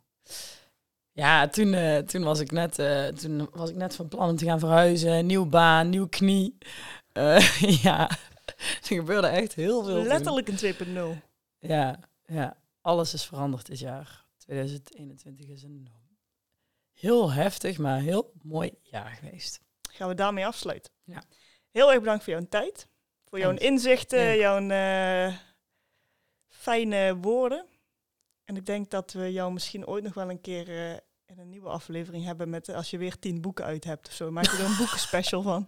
[1.12, 4.36] Ja, toen, eh, toen, was ik net, eh, toen was ik net van plan om
[4.36, 5.26] te gaan verhuizen.
[5.26, 6.58] Nieuw baan, nieuw knie.
[7.12, 8.10] Eh, ja,
[8.46, 9.96] er gebeurde echt heel veel.
[9.96, 10.08] toen.
[10.08, 10.58] Letterlijk een
[11.18, 11.22] 2.0.
[11.60, 14.26] Ja, ja, alles is veranderd dit jaar.
[14.38, 15.90] 2021 is een
[16.94, 19.62] heel heftig, maar heel mooi jaar geweest.
[19.92, 20.92] Gaan we daarmee afsluiten.
[21.04, 21.24] Ja.
[21.72, 22.88] Heel erg bedankt voor jouw tijd.
[23.26, 24.60] Voor jouw inzichten, Ja.
[24.60, 25.32] jouw
[26.48, 27.66] fijne woorden.
[28.46, 30.92] En ik denk dat we jou misschien ooit nog wel een keer eh,
[31.26, 34.14] in een nieuwe aflevering hebben met eh, als je weer tien boeken uit hebt of
[34.14, 34.32] zo.
[34.32, 35.68] Maak je er een boekenspecial van.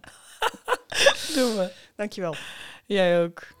[1.34, 1.72] Doen we.
[1.96, 2.34] Dankjewel.
[2.86, 3.57] Jij ook.